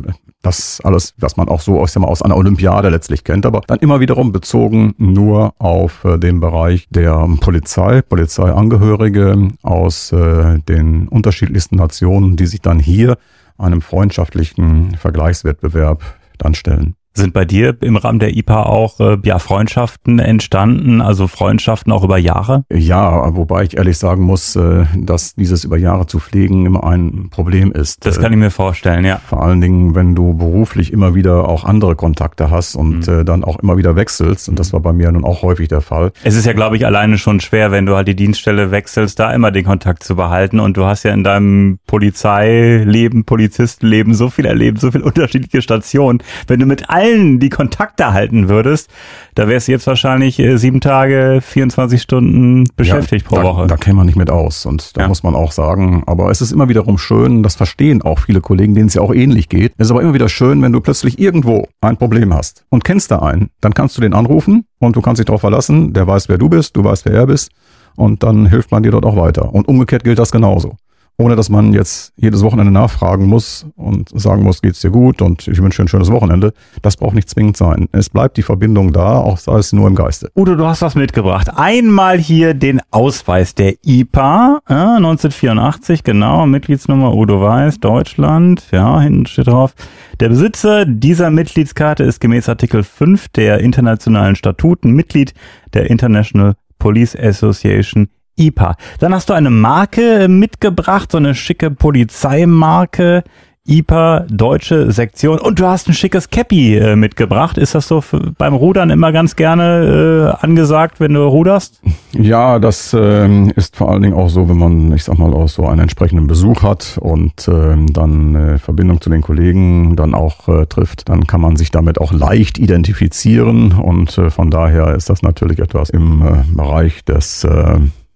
das 0.42 0.80
alles, 0.84 1.12
was 1.18 1.36
man 1.36 1.48
auch 1.48 1.60
so 1.60 1.82
ich 1.82 1.90
sag 1.90 2.02
mal, 2.02 2.06
aus 2.06 2.22
einer 2.22 2.36
Olympiade 2.36 2.88
letztlich 2.88 3.24
kennt, 3.24 3.46
aber 3.46 3.62
dann 3.66 3.80
immer 3.80 3.98
wiederum 3.98 4.30
bezogen 4.30 4.94
nur 4.96 5.52
auf 5.58 6.04
äh, 6.04 6.18
den 6.18 6.38
Bereich 6.38 6.86
der 6.90 7.28
Polizei, 7.40 8.00
Polizeiangehörige 8.00 9.48
aus 9.64 10.12
äh, 10.12 10.60
den 10.60 11.08
unterschiedlichsten 11.08 11.74
Nationen, 11.74 12.36
die 12.36 12.46
sich 12.46 12.60
dann 12.60 12.78
hier 12.78 13.18
einem 13.58 13.82
freundschaftlichen 13.82 14.94
Vergleichswettbewerb 14.94 16.00
dann 16.38 16.54
stellen. 16.54 16.94
Sind 17.12 17.32
bei 17.32 17.44
dir 17.44 17.76
im 17.80 17.96
Rahmen 17.96 18.20
der 18.20 18.36
IPA 18.36 18.62
auch 18.62 19.00
äh, 19.00 19.18
ja, 19.24 19.40
Freundschaften 19.40 20.20
entstanden, 20.20 21.00
also 21.00 21.26
Freundschaften 21.26 21.92
auch 21.92 22.04
über 22.04 22.18
Jahre? 22.18 22.64
Ja, 22.72 23.34
wobei 23.34 23.64
ich 23.64 23.76
ehrlich 23.76 23.98
sagen 23.98 24.22
muss, 24.22 24.54
äh, 24.54 24.84
dass 24.96 25.34
dieses 25.34 25.64
über 25.64 25.76
Jahre 25.76 26.06
zu 26.06 26.20
pflegen 26.20 26.66
immer 26.66 26.84
ein 26.84 27.28
Problem 27.30 27.72
ist. 27.72 28.06
Das 28.06 28.20
kann 28.20 28.32
ich 28.32 28.38
mir 28.38 28.52
vorstellen, 28.52 29.04
ja. 29.04 29.20
Vor 29.26 29.42
allen 29.42 29.60
Dingen, 29.60 29.96
wenn 29.96 30.14
du 30.14 30.34
beruflich 30.34 30.92
immer 30.92 31.16
wieder 31.16 31.48
auch 31.48 31.64
andere 31.64 31.96
Kontakte 31.96 32.48
hast 32.48 32.76
und 32.76 33.08
mhm. 33.08 33.20
äh, 33.20 33.24
dann 33.24 33.42
auch 33.42 33.58
immer 33.58 33.76
wieder 33.76 33.96
wechselst. 33.96 34.48
Und 34.48 34.60
das 34.60 34.72
war 34.72 34.78
bei 34.78 34.92
mir 34.92 35.10
nun 35.10 35.24
auch 35.24 35.42
häufig 35.42 35.66
der 35.66 35.80
Fall. 35.80 36.12
Es 36.22 36.36
ist 36.36 36.46
ja, 36.46 36.52
glaube 36.52 36.76
ich, 36.76 36.86
alleine 36.86 37.18
schon 37.18 37.40
schwer, 37.40 37.72
wenn 37.72 37.86
du 37.86 37.96
halt 37.96 38.06
die 38.06 38.16
Dienststelle 38.16 38.70
wechselst, 38.70 39.18
da 39.18 39.32
immer 39.32 39.50
den 39.50 39.64
Kontakt 39.64 40.04
zu 40.04 40.14
behalten. 40.14 40.60
Und 40.60 40.76
du 40.76 40.84
hast 40.84 41.02
ja 41.02 41.12
in 41.12 41.24
deinem 41.24 41.80
Polizeileben, 41.88 43.24
Polizistenleben 43.24 44.14
so 44.14 44.30
viel 44.30 44.46
erlebt, 44.46 44.80
so 44.80 44.92
viele 44.92 45.04
unterschiedliche 45.10 45.60
Stationen. 45.60 46.22
Wenn 46.46 46.60
du 46.60 46.66
mit 46.66 46.88
allen 46.88 46.99
die 47.38 47.48
Kontakte 47.48 48.12
halten 48.12 48.48
würdest, 48.48 48.90
da 49.34 49.48
wärst 49.48 49.68
du 49.68 49.72
jetzt 49.72 49.86
wahrscheinlich 49.86 50.38
äh, 50.38 50.56
sieben 50.56 50.80
Tage, 50.80 51.40
24 51.42 52.00
Stunden 52.00 52.64
beschäftigt 52.76 53.24
ja, 53.24 53.28
pro 53.28 53.36
da, 53.36 53.42
Woche. 53.42 53.66
Da 53.66 53.76
käme 53.76 53.96
man 53.96 54.06
nicht 54.06 54.16
mit 54.16 54.30
aus. 54.30 54.66
Und 54.66 54.96
da 54.96 55.02
ja. 55.02 55.08
muss 55.08 55.22
man 55.22 55.34
auch 55.34 55.52
sagen, 55.52 56.02
aber 56.06 56.30
es 56.30 56.40
ist 56.40 56.52
immer 56.52 56.68
wiederum 56.68 56.98
schön, 56.98 57.42
das 57.42 57.56
verstehen 57.56 58.02
auch 58.02 58.18
viele 58.18 58.40
Kollegen, 58.40 58.74
denen 58.74 58.88
es 58.88 58.94
ja 58.94 59.02
auch 59.02 59.14
ähnlich 59.14 59.48
geht. 59.48 59.72
Es 59.78 59.86
ist 59.86 59.90
aber 59.90 60.02
immer 60.02 60.14
wieder 60.14 60.28
schön, 60.28 60.62
wenn 60.62 60.72
du 60.72 60.80
plötzlich 60.80 61.18
irgendwo 61.18 61.68
ein 61.80 61.96
Problem 61.96 62.34
hast 62.34 62.64
und 62.68 62.84
kennst 62.84 63.10
da 63.10 63.20
einen, 63.20 63.50
dann 63.60 63.74
kannst 63.74 63.96
du 63.96 64.00
den 64.00 64.14
anrufen 64.14 64.66
und 64.78 64.96
du 64.96 65.00
kannst 65.00 65.18
dich 65.18 65.26
darauf 65.26 65.40
verlassen, 65.40 65.92
der 65.92 66.06
weiß, 66.06 66.28
wer 66.28 66.38
du 66.38 66.48
bist, 66.48 66.76
du 66.76 66.84
weißt, 66.84 67.04
wer 67.04 67.12
er 67.12 67.26
bist 67.26 67.50
und 67.96 68.22
dann 68.22 68.46
hilft 68.46 68.70
man 68.70 68.82
dir 68.82 68.92
dort 68.92 69.04
auch 69.04 69.16
weiter. 69.16 69.52
Und 69.52 69.68
umgekehrt 69.68 70.04
gilt 70.04 70.18
das 70.18 70.32
genauso 70.32 70.76
ohne 71.16 71.36
dass 71.36 71.50
man 71.50 71.72
jetzt 71.72 72.12
jedes 72.16 72.42
Wochenende 72.42 72.72
nachfragen 72.72 73.26
muss 73.26 73.66
und 73.76 74.08
sagen 74.18 74.42
muss, 74.42 74.62
geht's 74.62 74.80
dir 74.80 74.90
gut 74.90 75.20
und 75.20 75.46
ich 75.46 75.62
wünsche 75.62 75.82
dir 75.82 75.84
ein 75.84 75.88
schönes 75.88 76.10
Wochenende. 76.10 76.52
Das 76.82 76.96
braucht 76.96 77.14
nicht 77.14 77.28
zwingend 77.28 77.56
sein. 77.56 77.88
Es 77.92 78.08
bleibt 78.08 78.36
die 78.36 78.42
Verbindung 78.42 78.92
da, 78.92 79.18
auch 79.18 79.36
sei 79.36 79.58
es 79.58 79.72
nur 79.72 79.86
im 79.86 79.94
Geiste. 79.94 80.30
Udo, 80.34 80.54
du 80.54 80.66
hast 80.66 80.82
was 80.82 80.94
mitgebracht. 80.94 81.48
Einmal 81.54 82.18
hier 82.18 82.54
den 82.54 82.80
Ausweis 82.90 83.54
der 83.54 83.74
IPA, 83.84 84.60
äh, 84.68 84.72
1984, 84.72 86.04
genau, 86.04 86.46
Mitgliedsnummer 86.46 87.14
Udo 87.14 87.42
Weiß, 87.42 87.80
Deutschland, 87.80 88.66
ja, 88.72 89.00
hinten 89.00 89.26
steht 89.26 89.48
drauf. 89.48 89.74
Der 90.20 90.30
Besitzer 90.30 90.86
dieser 90.86 91.30
Mitgliedskarte 91.30 92.04
ist 92.04 92.20
gemäß 92.20 92.48
Artikel 92.48 92.82
5 92.82 93.28
der 93.28 93.60
internationalen 93.60 94.36
Statuten 94.36 94.92
Mitglied 94.92 95.34
der 95.74 95.90
International 95.90 96.54
Police 96.78 97.14
Association 97.16 98.08
IPA. 98.36 98.76
Dann 98.98 99.14
hast 99.14 99.28
du 99.28 99.34
eine 99.34 99.50
Marke 99.50 100.24
äh, 100.24 100.28
mitgebracht, 100.28 101.12
so 101.12 101.18
eine 101.18 101.34
schicke 101.34 101.70
Polizeimarke. 101.70 103.24
IPA 103.70 104.26
deutsche 104.28 104.90
Sektion 104.90 105.38
und 105.38 105.60
du 105.60 105.66
hast 105.66 105.86
ein 105.86 105.94
schickes 105.94 106.30
Cappy 106.30 106.76
äh, 106.76 106.96
mitgebracht. 106.96 107.58
Ist 107.58 107.74
das 107.74 107.86
so 107.86 108.02
beim 108.38 108.54
Rudern 108.54 108.90
immer 108.90 109.12
ganz 109.12 109.36
gerne 109.36 110.34
äh, 110.40 110.44
angesagt, 110.44 110.98
wenn 110.98 111.12
du 111.12 111.22
ruderst? 111.22 111.80
Ja, 112.12 112.58
das 112.58 112.92
äh, 112.94 113.48
ist 113.50 113.76
vor 113.76 113.90
allen 113.90 114.02
Dingen 114.02 114.14
auch 114.14 114.28
so, 114.28 114.48
wenn 114.48 114.58
man, 114.58 114.92
ich 114.92 115.04
sag 115.04 115.18
mal, 115.18 115.32
auch 115.34 115.48
so 115.48 115.66
einen 115.66 115.82
entsprechenden 115.82 116.26
Besuch 116.26 116.62
hat 116.62 116.98
und 117.00 117.46
äh, 117.48 117.76
dann 117.92 118.34
äh, 118.34 118.58
Verbindung 118.58 119.00
zu 119.00 119.10
den 119.10 119.20
Kollegen 119.20 119.94
dann 119.94 120.14
auch 120.14 120.48
äh, 120.48 120.66
trifft, 120.66 121.08
dann 121.08 121.26
kann 121.26 121.40
man 121.42 121.56
sich 121.56 121.70
damit 121.70 122.00
auch 122.00 122.12
leicht 122.12 122.58
identifizieren 122.58 123.72
und 123.72 124.12
von 124.28 124.50
daher 124.50 124.94
ist 124.94 125.10
das 125.10 125.22
natürlich 125.22 125.58
etwas 125.60 125.90
im 125.90 126.44
Bereich 126.54 127.04
des 127.04 127.46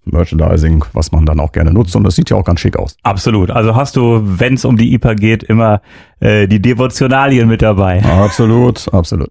Merchandising, 0.06 0.84
was 0.92 1.12
man 1.12 1.26
dann 1.26 1.40
auch 1.40 1.52
gerne 1.52 1.72
nutzt. 1.72 1.96
Und 1.96 2.04
das 2.04 2.16
sieht 2.16 2.30
ja 2.30 2.36
auch 2.36 2.44
ganz 2.44 2.60
schick 2.60 2.76
aus. 2.76 2.96
Absolut. 3.02 3.50
Also 3.50 3.74
hast 3.74 3.96
du, 3.96 4.20
wenn 4.22 4.54
es 4.54 4.64
um 4.64 4.76
die 4.76 4.94
IPA 4.94 5.14
geht, 5.14 5.42
immer 5.42 5.80
äh, 6.20 6.46
die 6.46 6.60
Devotionalien 6.60 7.48
mit 7.48 7.62
dabei. 7.62 8.02
Absolut, 8.04 8.92
absolut. 8.92 9.28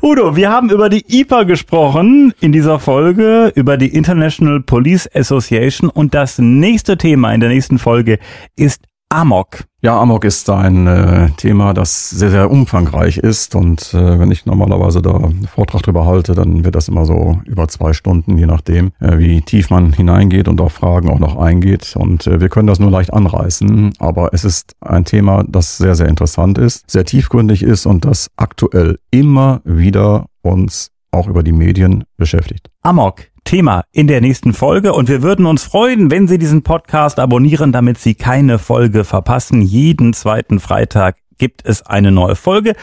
Udo, 0.00 0.36
wir 0.36 0.50
haben 0.50 0.70
über 0.70 0.88
die 0.88 1.04
IPA 1.20 1.44
gesprochen 1.44 2.32
in 2.40 2.52
dieser 2.52 2.78
Folge, 2.78 3.52
über 3.54 3.76
die 3.76 3.94
International 3.94 4.60
Police 4.60 5.08
Association. 5.14 5.90
Und 5.90 6.14
das 6.14 6.38
nächste 6.38 6.96
Thema 6.96 7.32
in 7.32 7.40
der 7.40 7.50
nächsten 7.50 7.78
Folge 7.78 8.18
ist 8.56 8.82
Amok. 9.12 9.64
Ja, 9.82 10.00
Amok 10.00 10.24
ist 10.24 10.48
ein 10.48 10.86
äh, 10.86 11.28
Thema, 11.36 11.74
das 11.74 12.08
sehr, 12.08 12.30
sehr 12.30 12.50
umfangreich 12.50 13.18
ist. 13.18 13.54
Und 13.54 13.92
äh, 13.92 14.18
wenn 14.18 14.30
ich 14.30 14.46
normalerweise 14.46 15.02
da 15.02 15.14
einen 15.14 15.46
Vortrag 15.46 15.82
drüber 15.82 16.06
halte, 16.06 16.34
dann 16.34 16.64
wird 16.64 16.74
das 16.74 16.88
immer 16.88 17.04
so 17.04 17.38
über 17.44 17.68
zwei 17.68 17.92
Stunden, 17.92 18.38
je 18.38 18.46
nachdem, 18.46 18.92
äh, 19.00 19.18
wie 19.18 19.42
tief 19.42 19.68
man 19.68 19.92
hineingeht 19.92 20.48
und 20.48 20.62
auf 20.62 20.72
Fragen 20.72 21.10
auch 21.10 21.18
noch 21.18 21.36
eingeht. 21.36 21.94
Und 21.94 22.26
äh, 22.26 22.40
wir 22.40 22.48
können 22.48 22.68
das 22.68 22.78
nur 22.78 22.90
leicht 22.90 23.12
anreißen. 23.12 23.92
Aber 23.98 24.32
es 24.32 24.46
ist 24.46 24.76
ein 24.80 25.04
Thema, 25.04 25.44
das 25.46 25.76
sehr, 25.76 25.94
sehr 25.94 26.08
interessant 26.08 26.56
ist, 26.56 26.90
sehr 26.90 27.04
tiefgründig 27.04 27.62
ist 27.62 27.84
und 27.84 28.06
das 28.06 28.30
aktuell 28.36 28.98
immer 29.10 29.60
wieder 29.64 30.24
uns 30.40 30.90
auch 31.10 31.28
über 31.28 31.42
die 31.42 31.52
Medien 31.52 32.04
beschäftigt. 32.16 32.70
Amok. 32.80 33.31
Thema 33.44 33.82
in 33.92 34.06
der 34.06 34.20
nächsten 34.20 34.52
Folge 34.52 34.92
und 34.92 35.08
wir 35.08 35.22
würden 35.22 35.46
uns 35.46 35.64
freuen, 35.64 36.10
wenn 36.10 36.28
Sie 36.28 36.38
diesen 36.38 36.62
Podcast 36.62 37.18
abonnieren, 37.18 37.72
damit 37.72 37.98
Sie 37.98 38.14
keine 38.14 38.58
Folge 38.58 39.04
verpassen. 39.04 39.62
Jeden 39.62 40.12
zweiten 40.12 40.60
Freitag 40.60 41.16
gibt 41.38 41.62
es 41.64 41.84
eine 41.84 42.12
neue 42.12 42.36
Folge. 42.36 42.74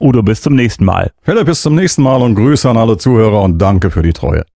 Udo, 0.00 0.22
bis 0.22 0.40
zum 0.40 0.54
nächsten 0.54 0.86
Mal. 0.86 1.12
Philipp, 1.20 1.44
bis 1.44 1.60
zum 1.60 1.74
nächsten 1.74 2.02
Mal 2.02 2.22
und 2.22 2.34
Grüße 2.34 2.70
an 2.70 2.78
alle 2.78 2.96
Zuhörer 2.96 3.42
und 3.42 3.58
danke 3.58 3.90
für 3.90 4.00
die 4.00 4.14
Treue. 4.14 4.46